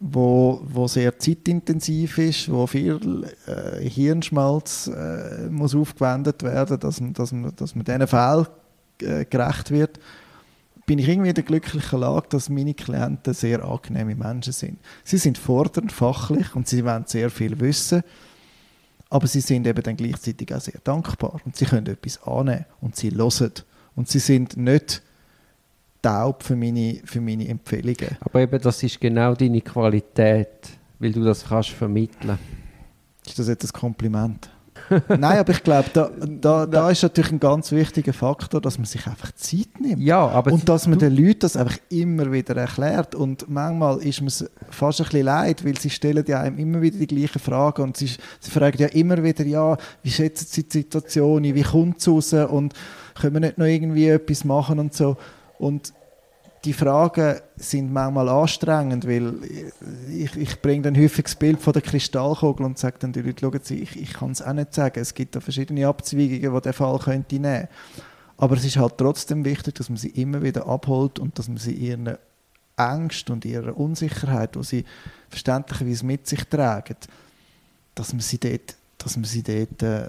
[0.00, 7.32] wo, wo sehr zeitintensiv ist, wo viel äh, Hirnschmalz äh, muss aufgewendet werden, dass, dass,
[7.32, 8.46] man, dass man diesen Fällen
[9.00, 9.98] äh, gerecht wird,
[10.86, 14.78] bin ich irgendwie in der glücklichen Lage, dass meine Klienten sehr angenehme Menschen sind.
[15.02, 18.04] Sie sind fordernd, fachlich und sie wollen sehr viel wissen,
[19.08, 22.96] aber sie sind eben dann gleichzeitig auch sehr dankbar und sie können etwas annehmen und
[22.96, 23.52] sie hören
[23.94, 25.02] und sie sind nicht
[26.02, 28.16] taub für meine, für meine Empfehlungen.
[28.20, 32.38] Aber eben, das ist genau deine Qualität, weil du das kannst vermitteln.
[33.26, 34.50] Ist das jetzt ein Kompliment?
[35.08, 38.84] Nein, aber ich glaube, da, da, da ist natürlich ein ganz wichtiger Faktor, dass man
[38.84, 40.02] sich einfach Zeit nimmt.
[40.02, 43.14] Ja, aber und dass man den Leuten das einfach immer wieder erklärt.
[43.14, 46.80] Und manchmal ist mir es fast ein bisschen leid, weil sie stellen ja einem immer
[46.82, 48.10] wieder die gleichen Fragen und sie,
[48.40, 52.32] sie fragen ja immer wieder, ja, wie schätzen sie die Situation, wie kommt es raus
[52.32, 52.74] und
[53.14, 55.16] können wir nicht noch irgendwie etwas machen und so.
[55.58, 55.92] Und
[56.66, 59.34] die Fragen sind manchmal anstrengend, weil
[60.10, 63.40] ich, ich bringe dann häufig das Bild von der Kristallkugel und sage dann die Leute,
[63.40, 64.98] schauen Sie, ich, ich kann es auch nicht sagen.
[64.98, 67.68] Es gibt da verschiedene Abzweigungen, die der Fall könnte nehmen.
[68.36, 71.56] Aber es ist halt trotzdem wichtig, dass man sie immer wieder abholt und dass man
[71.56, 72.18] sie ihren
[72.76, 74.84] Ängsten und ihrer Unsicherheit, die sie
[75.28, 76.96] verständlicherweise mit sich tragen,
[77.94, 80.08] dass man sie dort, dass man sie dort äh,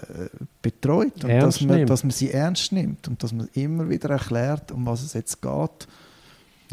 [0.60, 4.72] betreut und dass man, dass man sie ernst nimmt und dass man immer wieder erklärt,
[4.72, 5.88] um was es jetzt geht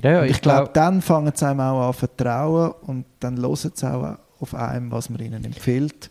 [0.01, 3.05] ja, ja, ich, ich glaube, glaub, dann fangen sie einem auch an zu vertrauen und
[3.19, 6.09] dann hören sie auch auf einem, was man ihnen empfiehlt.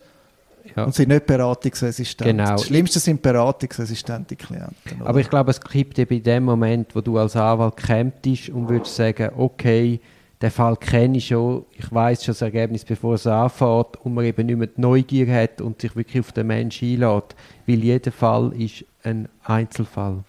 [0.77, 0.85] Ja.
[0.85, 2.27] Und sind nicht beratungsresistent.
[2.27, 2.53] Genau.
[2.53, 5.01] Das Schlimmste sind beratungsresistente Klienten.
[5.01, 5.07] Oder?
[5.07, 8.71] Aber ich glaube, es gibt eben in dem Moment, wo du als Anwalt kämpfst und
[8.71, 10.01] würdest sagen, okay,
[10.41, 14.25] den Fall kenne ich schon, ich weiß schon das Ergebnis, bevor es anfängt und man
[14.25, 17.35] eben nicht mehr die Neugier hat und sich wirklich auf den Menschen einlädt,
[17.67, 20.25] weil jeder Fall ist ein Einzelfall.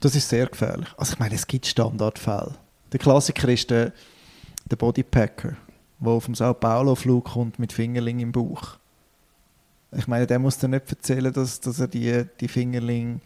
[0.00, 0.88] Das ist sehr gefährlich.
[0.96, 2.54] Also ich meine, es gibt Standardfälle.
[2.92, 3.92] Der Klassiker ist der,
[4.70, 5.56] der Bodypacker,
[5.98, 8.76] der auf dem Sao Paulo-Flug kommt mit Fingerling im Bauch.
[9.96, 13.20] Ich meine, der muss dir nicht erzählen, dass, dass er die, die Fingerling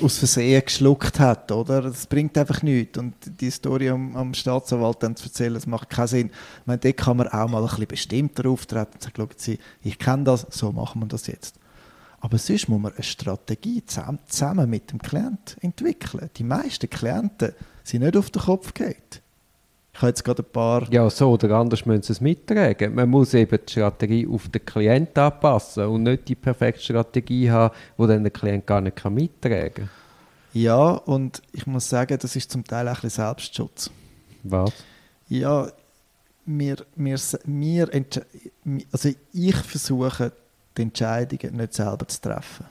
[0.00, 1.82] aus Versehen geschluckt hat, oder?
[1.82, 2.98] Das bringt einfach nichts.
[2.98, 6.26] Und die Story am, am Staatsanwalt dann zu erzählen, das macht keinen Sinn.
[6.60, 9.98] Ich meine, dort kann man auch mal ein bisschen bestimmter auftreten und sagen, Sie, ich
[9.98, 11.56] kenne das, so machen wir das jetzt.
[12.22, 16.30] Aber sonst muss man eine Strategie zusammen, zusammen mit dem Klienten entwickeln.
[16.36, 17.52] Die meisten Klienten
[17.82, 19.20] sie nicht auf den Kopf geht.
[19.92, 20.90] Ich habe jetzt gerade ein paar...
[20.92, 22.94] Ja, so oder anders müssen sie es mittragen.
[22.94, 27.74] Man muss eben die Strategie auf den Klienten anpassen und nicht die perfekte Strategie haben,
[27.98, 29.90] die dann der Klient gar nicht mittragen kann.
[30.52, 33.90] Ja, und ich muss sagen, das ist zum Teil auch ein bisschen Selbstschutz.
[34.44, 34.72] Was?
[35.28, 35.72] Ja,
[36.46, 37.98] wir, wir, wir
[38.92, 40.32] also ich versuche,
[40.76, 42.66] die Entscheidungen nicht selber zu treffen.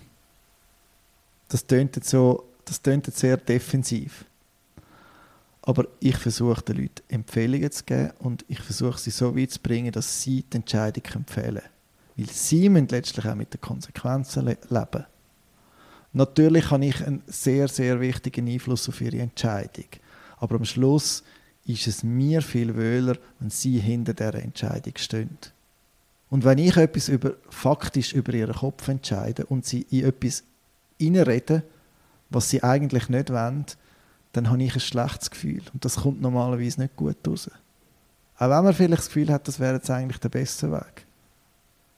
[1.48, 4.26] Das klingt jetzt, so, das klingt jetzt sehr defensiv.
[5.64, 9.60] Aber ich versuche den Leuten Empfehlungen zu geben und ich versuche sie so weit zu
[9.60, 11.70] bringen, dass sie die Entscheidung empfehlen können.
[12.16, 15.06] Weil sie müssen letztlich auch mit den Konsequenzen le leben.
[16.14, 19.86] Natürlich habe ich einen sehr, sehr wichtigen Einfluss auf ihre Entscheidung.
[20.38, 21.24] Aber am Schluss
[21.66, 25.38] ist es mir viel wöhler, wenn sie hinter der Entscheidung stehen.
[26.32, 30.44] Und wenn ich etwas über, faktisch über ihren Kopf entscheide und sie in etwas
[31.00, 31.62] reinreden,
[32.30, 33.66] was sie eigentlich nicht wollen,
[34.32, 35.62] dann habe ich ein schlechtes Gefühl.
[35.74, 37.52] Und das kommt normalerweise nicht gut raus.
[38.38, 41.06] Auch wenn man vielleicht das Gefühl hat, das wäre jetzt eigentlich der beste Weg.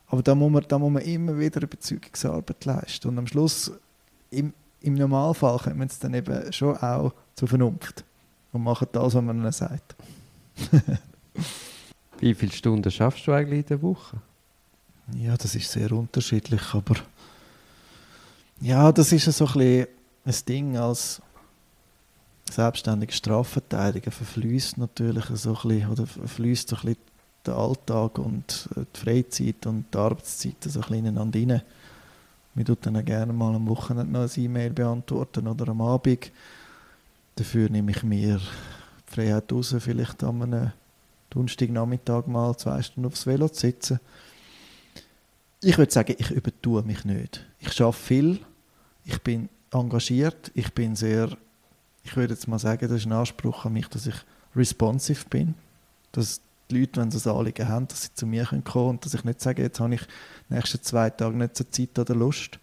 [0.08, 3.08] Aber da muss man, da muss man immer wieder Überzeugungsarbeit leisten.
[3.08, 3.70] Und am Schluss,
[4.30, 8.04] im, im Normalfall, kommen wir es dann eben schon auch zur Vernunft
[8.52, 9.94] und machen das, was man ihnen sagt.
[12.24, 14.16] Wie viele Stunden schaffst du eigentlich in der Woche?
[15.12, 16.94] Ja, das ist sehr unterschiedlich, aber
[18.62, 19.88] ja, das ist so ein, bisschen
[20.24, 21.20] ein Ding als
[22.50, 27.02] selbstständiger Strafverteidiger verfließt natürlich so ein bisschen, oder verfließt so ein bisschen
[27.44, 31.62] der Alltag und äh, die Freizeit und die Arbeitszeit so ein bisschen ineinander rein.
[32.54, 36.32] Wir tun dann gerne mal am Wochenende noch ein E-Mail beantworten oder am Abend.
[37.36, 40.72] Dafür nehme ich mir die Freiheit raus, vielleicht am einem
[41.34, 44.00] Donnerstagnachmittag mal zwei Stunden aufs Velo zu sitzen.
[45.60, 47.44] Ich würde sagen, ich übertue mich nicht.
[47.58, 48.40] Ich schaffe viel,
[49.04, 51.36] ich bin engagiert, ich bin sehr,
[52.04, 54.14] ich würde jetzt mal sagen, das ist ein Anspruch an mich, dass ich
[54.54, 55.54] responsive bin,
[56.12, 59.04] dass die Leute, wenn sie ein Anliegen haben, dass sie zu mir kommen können und
[59.04, 60.02] dass ich nicht sage, jetzt habe ich
[60.48, 62.58] die nächsten zwei Tage nicht so Zeit oder Lust.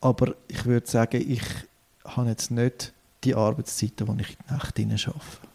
[0.00, 1.42] Aber ich würde sagen, ich
[2.04, 2.92] habe jetzt nicht
[3.24, 5.47] die Arbeitszeiten, die ich in die Nacht arbeite.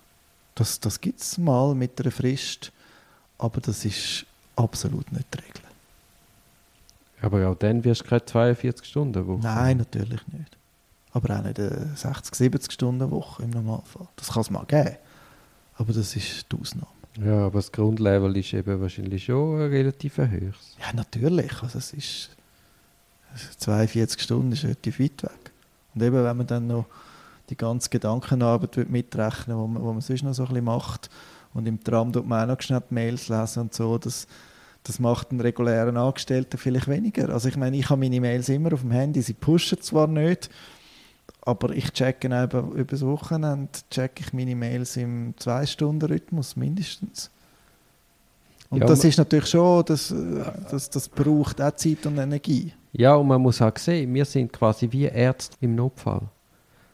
[0.55, 2.71] Das, das gibt es mal mit einer Frist,
[3.37, 4.25] aber das ist
[4.55, 5.61] absolut nicht die Regel.
[7.21, 9.39] Aber auch dann wirst du keine 42 Stunden Woche.
[9.41, 10.57] Nein, natürlich nicht.
[11.13, 14.07] Aber auch nicht eine 60, 70 Stunden Woche im Normalfall.
[14.15, 14.97] Das kann es mal geben.
[15.75, 16.87] Aber das ist die Ausnahme.
[17.23, 20.27] Ja, aber das Grundlevel ist eben wahrscheinlich schon relativ hoch.
[20.79, 21.61] Ja, natürlich.
[21.61, 22.29] Also es ist
[23.57, 25.51] 42 Stunden ist relativ weit weg.
[25.93, 26.85] Und eben, wenn man dann noch
[27.49, 31.09] die ganze Gedankenarbeit mitrechnen, wo man, wo man sonst noch so ein bisschen macht
[31.53, 34.27] und im Tram tut man auch noch schnell die Mails lesen und so, das,
[34.83, 37.29] das macht einen regulären Angestellten vielleicht weniger.
[37.29, 40.49] Also ich meine, ich habe meine Mails immer auf dem Handy, sie pushen zwar nicht,
[41.41, 47.29] aber ich checke eben über das Wochenende checke ich meine Mails im 2-Stunden-Rhythmus mindestens.
[48.69, 50.13] Und ja, das ist natürlich schon, das,
[50.71, 52.73] das, das braucht auch Zeit und Energie.
[52.93, 56.21] Ja, und man muss auch sehen, wir sind quasi wie Ärzte im Notfall.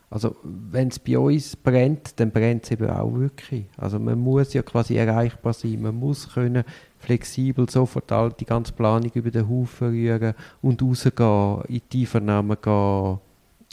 [0.10, 3.66] Also wenn es bei uns brennt, dann brennt es eben auch wirklich.
[3.78, 6.64] Also man muss ja quasi erreichbar sein, man muss können
[6.98, 12.58] flexibel sofort all die ganze Planung über den Haufen rühren und rausgehen, in die Einvernahmen
[12.62, 13.20] gehen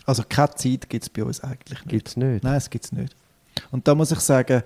[0.06, 1.88] also keine Zeit gibt es bei uns eigentlich nicht.
[1.88, 2.44] Gibt es nicht?
[2.44, 3.14] Nein, es gibt es nicht.
[3.72, 4.62] Und da muss ich sagen,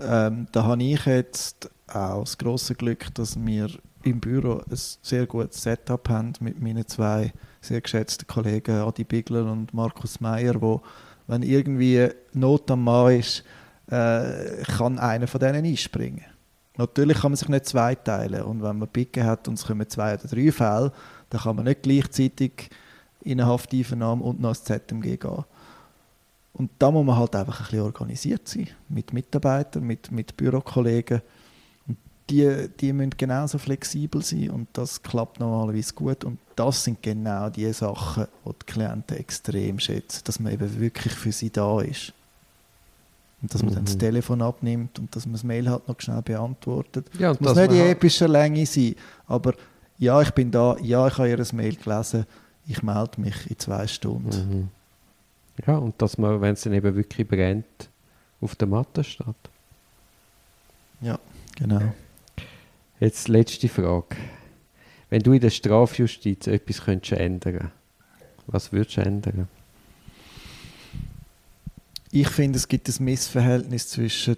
[0.00, 3.70] ähm, da habe ich jetzt auch das grosse Glück, dass wir
[4.02, 7.32] im Büro ein sehr gutes Setup haben mit meinen zwei
[7.66, 10.80] sehr geschätzten Kollegen Adi Bigler und Markus Meyer, wo
[11.26, 13.42] wenn irgendwie Not am Mann ist,
[13.88, 16.24] äh, kann einer von denen einspringen.
[16.76, 20.14] Natürlich kann man sich nicht zweiteilen und wenn man Picke hat und es kommen zwei
[20.14, 20.92] oder drei Fälle,
[21.30, 22.70] dann kann man nicht gleichzeitig
[23.22, 25.44] in eine Hafteinvernahme und noch ins ZMG gehen.
[26.52, 31.22] Und da muss man halt einfach ein bisschen organisiert sein, mit Mitarbeitern, mit, mit Bürokollegen.
[32.28, 36.24] Die, die müssen genauso flexibel sein und das klappt normalerweise gut.
[36.24, 41.12] Und das sind genau die Sachen, die die Klienten extrem schätzen, dass man eben wirklich
[41.12, 42.12] für sie da ist.
[43.42, 43.74] Und dass man mhm.
[43.76, 44.00] dann das mhm.
[44.00, 47.06] Telefon abnimmt und dass man das Mail halt noch schnell beantwortet.
[47.18, 48.96] Ja, es muss nicht in epischer Länge sein,
[49.28, 49.54] aber
[49.98, 52.26] ja, ich bin da, ja, ich habe ihr Mail gelesen,
[52.66, 54.28] ich melde mich in zwei Stunden.
[54.50, 54.68] Mhm.
[55.66, 57.88] Ja, und dass man, wenn es dann eben wirklich brennt,
[58.40, 59.26] auf der Matte steht.
[61.00, 61.18] Ja,
[61.56, 61.80] genau.
[63.00, 64.16] Jetzt letzte Frage.
[65.10, 67.72] Wenn du in der Strafjustiz etwas könntest ändern
[68.46, 69.48] was würdest du ändern?
[72.12, 74.36] Ich finde, es gibt ein Missverhältnis zwischen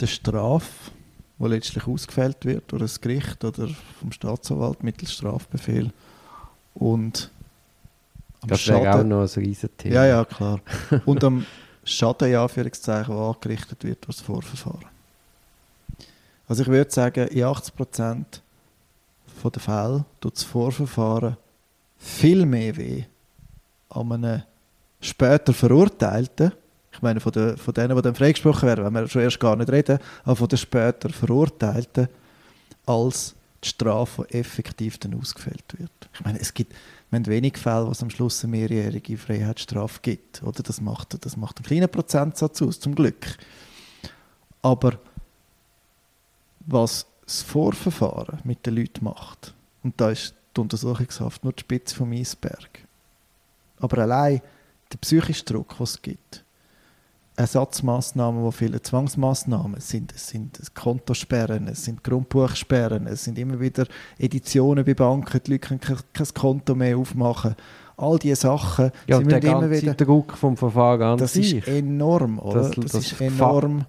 [0.00, 0.90] der Strafe,
[1.38, 5.92] die letztlich ausgefällt wird durch das Gericht oder vom Staatsanwalt mittels Strafbefehl,
[6.74, 7.30] und
[8.40, 9.94] am das wäre auch noch ein Riesenthema.
[9.94, 10.60] Ja, ja, klar.
[11.06, 11.44] Und am
[11.82, 14.97] Schaden, ja, Anführungszeichen, der angerichtet wird durch das Vorverfahren.
[16.48, 18.24] Also ich würde sagen, in 80%
[19.44, 21.36] der Fälle tut das Vorverfahren
[21.96, 23.04] viel mehr weh
[23.90, 24.42] an einem
[25.00, 26.52] später Verurteilten,
[26.92, 29.54] ich meine von, der, von denen, die dann freigesprochen werden, wenn wir schon erst gar
[29.54, 32.08] nicht reden, aber von den später Verurteilten,
[32.86, 35.92] als die Strafe, die effektiv dann ausgefällt wird.
[36.12, 36.74] Ich meine, es gibt
[37.10, 40.42] wir haben wenig Fälle, wo es am Schluss eine mehrjährige Freiheitsstrafe gibt.
[40.42, 40.62] Oder?
[40.62, 43.38] Das, macht, das macht einen kleinen Prozentsatz aus, zum Glück.
[44.60, 44.98] Aber
[46.68, 51.94] was das Vorverfahren mit den Leuten macht, und da ist die Untersuchungshaft nur die Spitze
[51.94, 52.86] vom Eisberg.
[53.80, 54.40] Aber allein
[54.92, 56.44] der psychische Druck, den es gibt,
[57.38, 60.12] Ersatzmaßnahmen, wo viele Zwangsmaßnahmen sind.
[60.12, 63.86] Es sind Kontosperren, es sind Grundbuchsperren, es sind immer wieder
[64.18, 67.54] Editionen bei Banken, die Leute können kein Konto mehr aufmachen.
[67.96, 68.90] All diese Sachen.
[69.06, 72.62] Ja, der ganze wieder, Druck vom Verfahren an Das ist enorm, oder?
[72.62, 73.86] Das, das, das ist enorm.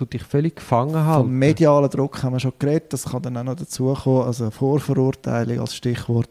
[0.00, 1.24] Tut dich völlig gefangen halten.
[1.24, 5.60] Vom medialen Druck haben wir schon geredet, das kann dann auch noch dazukommen, also Vorverurteilung
[5.60, 6.30] als Stichwort.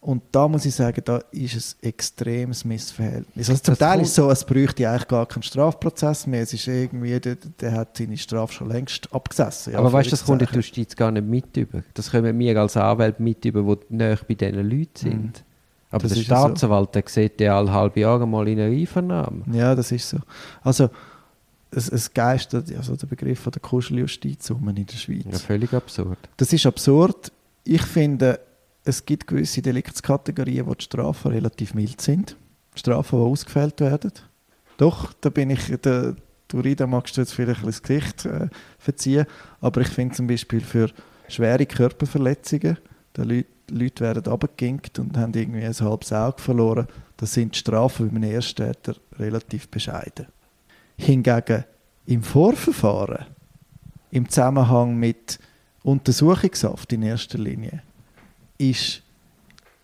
[0.00, 3.48] Und da muss ich sagen, da ist ein extremes Missverhältnis.
[3.48, 6.42] Also zum das Teil ist es so, es bräuchte eigentlich gar keinen Strafprozess mehr.
[6.42, 9.72] Es ist irgendwie, der, der hat seine Strafe schon längst abgesessen.
[9.72, 11.82] Ja, Aber weißt du, das kommt der Justiz gar nicht mit über.
[11.94, 15.22] Das kommen wir als Anwälte mit über, die näher bei diesen Leuten sind.
[15.22, 15.32] Mhm.
[15.90, 17.00] Aber das der Staatsanwalt, so.
[17.00, 19.42] der sieht ja alle halbe Jahre mal in einer Einvernahme.
[19.52, 20.18] Ja, das ist so.
[20.62, 20.90] Also,
[21.76, 25.24] es, es geistert also der Begriff von der Kuscheljustiz um in der Schweiz.
[25.30, 26.18] Ja, völlig absurd.
[26.36, 27.32] Das ist absurd.
[27.64, 28.40] Ich finde,
[28.84, 32.36] es gibt gewisse Deliktskategorien, wo die Strafen relativ mild sind.
[32.74, 34.12] Strafen, die ausgefällt werden.
[34.76, 36.16] Doch, da bin ich, der,
[36.48, 38.48] du Rida magst du jetzt vielleicht ein das Gesicht äh,
[38.78, 39.26] verziehen,
[39.60, 40.90] aber ich finde zum Beispiel für
[41.28, 42.78] schwere Körperverletzungen,
[43.12, 47.60] da Leute, Leute werden abgeginkt und haben irgendwie ein halbes Auge verloren, da sind die
[47.60, 50.26] Strafen bei einem Ersttäter relativ bescheiden.
[50.96, 51.64] Hingegen
[52.06, 53.26] im Vorverfahren,
[54.10, 55.38] im Zusammenhang mit
[55.82, 57.82] Untersuchungshaft in erster Linie,
[58.58, 59.02] ist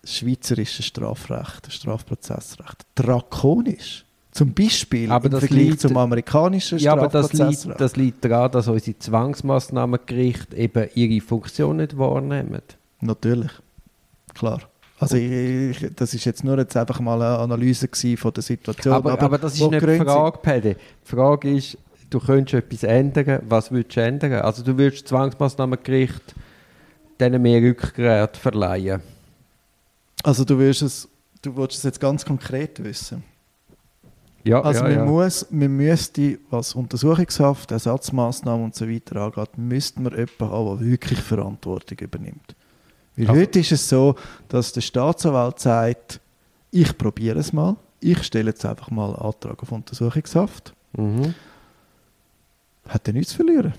[0.01, 4.05] das schweizerische Strafrecht, das Strafprozessrecht drakonisch.
[4.31, 8.49] Zum Beispiel aber im Vergleich liegt, zum amerikanischen ja, aber das liegt, das liegt daran,
[8.51, 12.61] dass unsere Zwangsmaßnahmengerichte eben ihre Funktion nicht wahrnehmen.
[13.01, 13.51] Natürlich,
[14.33, 14.61] klar.
[15.01, 18.93] Also ich, ich, das ist jetzt nur jetzt einfach mal eine Analyse von der Situation.
[18.93, 20.75] Aber, aber, aber das ist nicht die Frage, Pede.
[20.75, 21.75] Die Frage ist,
[22.11, 24.33] du könntest etwas ändern, was würdest du ändern?
[24.33, 26.35] Also du würdest Zwangsmaßnahmengericht
[27.19, 29.01] denen mehr Rückgrat verleihen.
[30.21, 31.09] Also du willst es,
[31.41, 33.23] du willst es jetzt ganz konkret wissen?
[34.43, 35.05] Ja, also ja, man, ja.
[35.05, 40.87] Muss, man müsste, was Untersuchungshaft, Ersatzmaßnahmen und so weiter angeht, müsste man jemanden haben, der
[40.87, 42.55] wirklich Verantwortung übernimmt.
[43.15, 44.15] Weil also, heute ist es so,
[44.47, 46.19] dass der Staatsanwalt sagt,
[46.71, 50.73] ich probiere es mal, ich stelle jetzt einfach mal einen Antrag auf Untersuchungshaft.
[50.93, 51.33] Mhm.
[52.87, 53.73] Hat er nichts zu verlieren.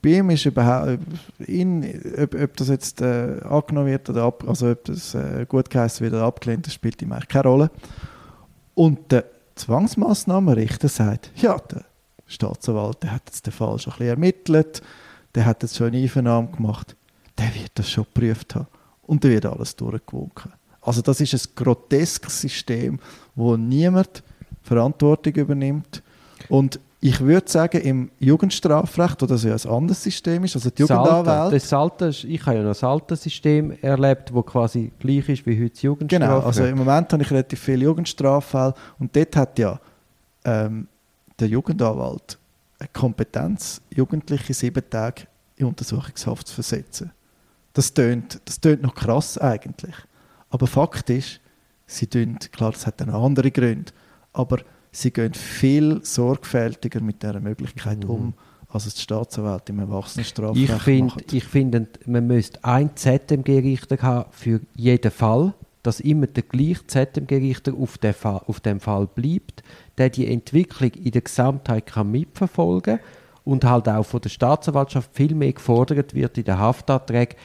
[0.00, 0.98] bei ihm ist überhaupt,
[1.38, 1.84] in,
[2.16, 6.04] ob, ob, das jetzt äh, angenommen wird oder ab, also ob das äh, gut geheißen
[6.04, 7.70] wird oder abgelehnt, das spielt ihm eigentlich keine Rolle.
[8.74, 9.24] Und der
[9.56, 11.84] Zwangsmaßnahmenrichter sagt, ja, der
[12.26, 14.82] Staatsanwalt der hat jetzt den Fall schon ein bisschen ermittelt,
[15.34, 16.96] der hat jetzt schon eine Einvernahme gemacht
[17.38, 18.66] der wird das schon geprüft haben.
[19.02, 20.52] Und der wird alles durchgewunken.
[20.82, 22.98] Also das ist ein groteskes System,
[23.34, 24.22] wo niemand
[24.62, 26.02] Verantwortung übernimmt.
[26.48, 30.82] Und ich würde sagen, im Jugendstrafrecht, wo das ja ein anderes System ist, also die
[30.82, 31.54] Jugendanwälte...
[31.54, 35.56] Das alte, ich habe ja noch das alte System erlebt, das quasi gleich ist wie
[35.56, 36.30] heute das Jugendstrafrecht.
[36.30, 39.80] Genau, also im Moment habe ich relativ viele Jugendstraffälle und dort hat ja
[40.44, 40.88] ähm,
[41.38, 42.36] der Jugendanwalt
[42.80, 45.22] eine Kompetenz, Jugendliche sieben Tage
[45.56, 47.12] in Untersuchungshaft zu versetzen.
[47.78, 49.94] Das tönt, das tönt noch krass eigentlich.
[50.50, 51.38] Aber Fakt ist,
[51.86, 53.92] sie tun, klar, das hat dann andere Gründe,
[54.32, 54.58] aber
[54.90, 58.10] sie gehen viel sorgfältiger mit dieser Möglichkeit mhm.
[58.10, 58.34] um,
[58.68, 61.32] als es die Staatsanwalt im Erwachsenenstrafrecht ich find, macht.
[61.32, 65.54] Ich finde, man müsste ein ZMG-Richter haben für jeden Fall,
[65.84, 69.62] dass immer der gleiche ZMG-Richter auf, auf dem Fall bleibt,
[69.98, 72.98] der die Entwicklung in der Gesamtheit kann mitverfolgen
[73.44, 77.36] und halt auch von der Staatsanwaltschaft viel mehr gefordert wird in den Haftanträgen,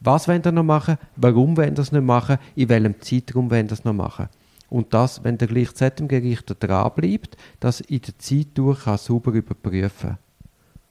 [0.00, 0.96] was wollen sie noch machen?
[1.16, 2.38] Warum wollen sie es nicht machen?
[2.54, 4.28] In welchem Zeitraum wollen sie es noch machen?
[4.70, 10.18] Und das, wenn der gleiche ZMG-Richter dranbleibt, das in der Zeit durch kann sauber überprüfen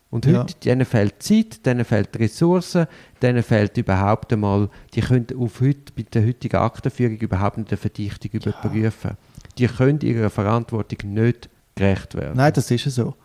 [0.09, 0.39] und ja.
[0.39, 2.87] heute, denen fehlt Zeit, denen fehlt Ressourcen,
[3.21, 7.77] denen fehlt überhaupt einmal, die können auf heute, bei der heutigen Aktenführung überhaupt nicht eine
[7.77, 8.39] Verdichtung ja.
[8.39, 9.17] überprüfen.
[9.57, 12.37] Die können ihrer Verantwortung nicht gerecht werden.
[12.37, 13.15] Nein, das ist so.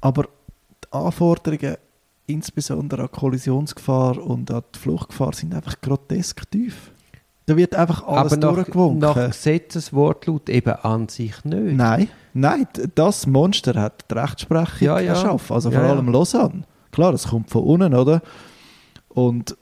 [0.00, 0.24] Aber
[0.84, 1.76] die Anforderungen
[2.26, 6.90] insbesondere an Kollisionsgefahr und an die Fluchtgefahr sind einfach grotesk tief.
[7.46, 8.98] Da wird einfach alles Aber durchgewunken.
[8.98, 11.76] nach Gesetzeswortlaut eben an sich nicht.
[11.76, 12.66] Nein, nein,
[12.96, 15.12] das Monster hat die Rechtsprechung ja, ja.
[15.12, 16.64] erschaffen, also vor ja, allem Lausanne.
[16.90, 18.20] Klar, das kommt von unten, oder?
[19.08, 19.56] Und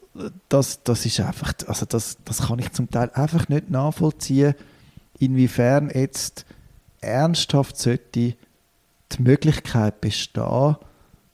[0.49, 4.55] das, das ist einfach, also das, das kann ich zum Teil einfach nicht nachvollziehen,
[5.19, 6.47] inwiefern jetzt
[7.01, 8.37] ernsthaft sollte die
[9.19, 10.77] Möglichkeit bestehen,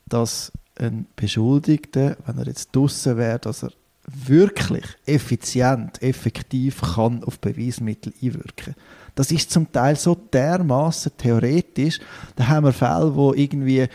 [0.06, 3.72] dass ein Beschuldigter, wenn er jetzt draußen wäre, dass er
[4.06, 8.74] wirklich effizient, effektiv kann auf Beweismittel einwirken.
[9.14, 11.98] Das ist zum Teil so dermaßen theoretisch.
[12.36, 13.86] Da haben wir Fälle, wo irgendwie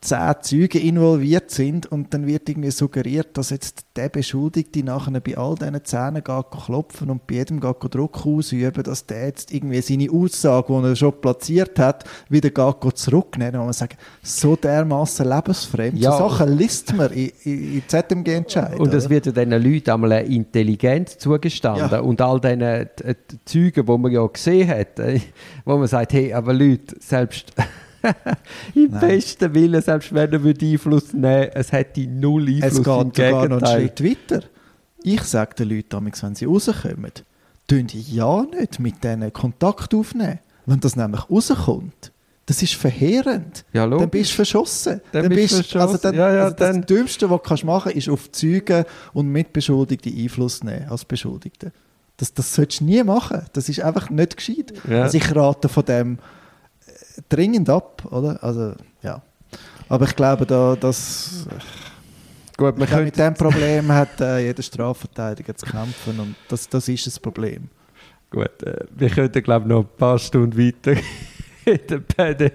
[0.00, 5.36] zehn Zeugen involviert sind und dann wird irgendwie suggeriert, dass jetzt der Beschuldigte nachher bei
[5.36, 9.80] all diesen Zähnen geht klopfen und bei jedem geht Druck ausüben, dass der jetzt irgendwie
[9.80, 13.60] seine Aussage, die er schon platziert hat, wieder geht zurücknehmen.
[13.60, 15.98] Und man sagt, so dermaßen lebensfremd.
[15.98, 16.12] Ja.
[16.12, 18.80] So Sachen liest man in, in, in ZMG-Entscheidungen.
[18.80, 22.00] Und es wird ja diesen Leuten einmal eine Intelligenz zugestanden ja.
[22.00, 22.86] und all diesen äh,
[23.44, 25.20] Zeugen, die man ja gesehen hat, äh,
[25.64, 27.52] wo man sagt, hey, aber Leute, selbst
[28.74, 29.00] Im Nein.
[29.00, 32.64] besten Willen, selbst wenn er Einfluss nehmen es hätte null Einfluss.
[32.64, 34.46] Es geht sogar noch einen Schritt weiter.
[35.02, 37.12] Ich sage den Leuten, wenn sie rauskommen,
[37.68, 40.40] tun ja nicht mit denen Kontakt aufnehmen.
[40.66, 42.12] Wenn das nämlich rauskommt,
[42.46, 43.64] das ist verheerend.
[43.72, 45.00] Ja, dann bist du verschossen.
[45.10, 45.80] Dann, dann bist, verschossen.
[45.80, 46.86] Also dann, ja, ja, also das dann.
[46.86, 48.84] Dümmste, was du machen kannst, ist auf Zeugen
[49.14, 51.72] und Mitbeschuldigte Einfluss nehmen als Beschuldigte.
[52.16, 53.42] Das, das solltest du nie machen.
[53.52, 54.72] Das ist einfach nicht gescheit.
[54.88, 56.18] Also ich rate von dem
[57.28, 58.42] dringend ab, oder?
[58.42, 59.22] Also, ja.
[59.88, 61.46] Aber ich glaube, da, dass...
[62.56, 67.06] Gut, man mit dem Problem hat äh, jeder Strafverteidiger zu kämpfen und das, das ist
[67.06, 67.68] das Problem.
[68.30, 70.98] Gut, äh, wir könnten glaube ich noch ein paar Stunden weiter
[71.66, 72.50] reden,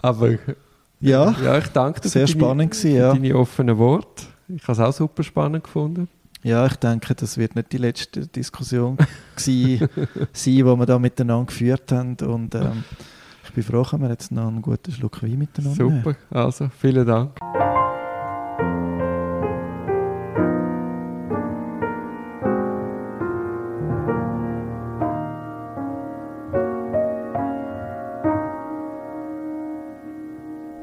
[0.00, 0.38] Aber
[1.00, 3.12] ja, ja, ich danke dir sehr für, spannend deine, gewesen, ja.
[3.12, 4.24] deine offenen Worte.
[4.48, 6.08] Ich habe es auch super spannend gefunden.
[6.42, 8.98] Ja, ich denke, das wird nicht die letzte Diskussion
[9.36, 9.88] sein,
[10.44, 12.16] die wir da miteinander geführt haben.
[12.16, 12.84] Und ähm,
[13.54, 17.38] bin froh, dass wir jetzt noch einen guten Schluck Wein miteinander Super, also vielen Dank.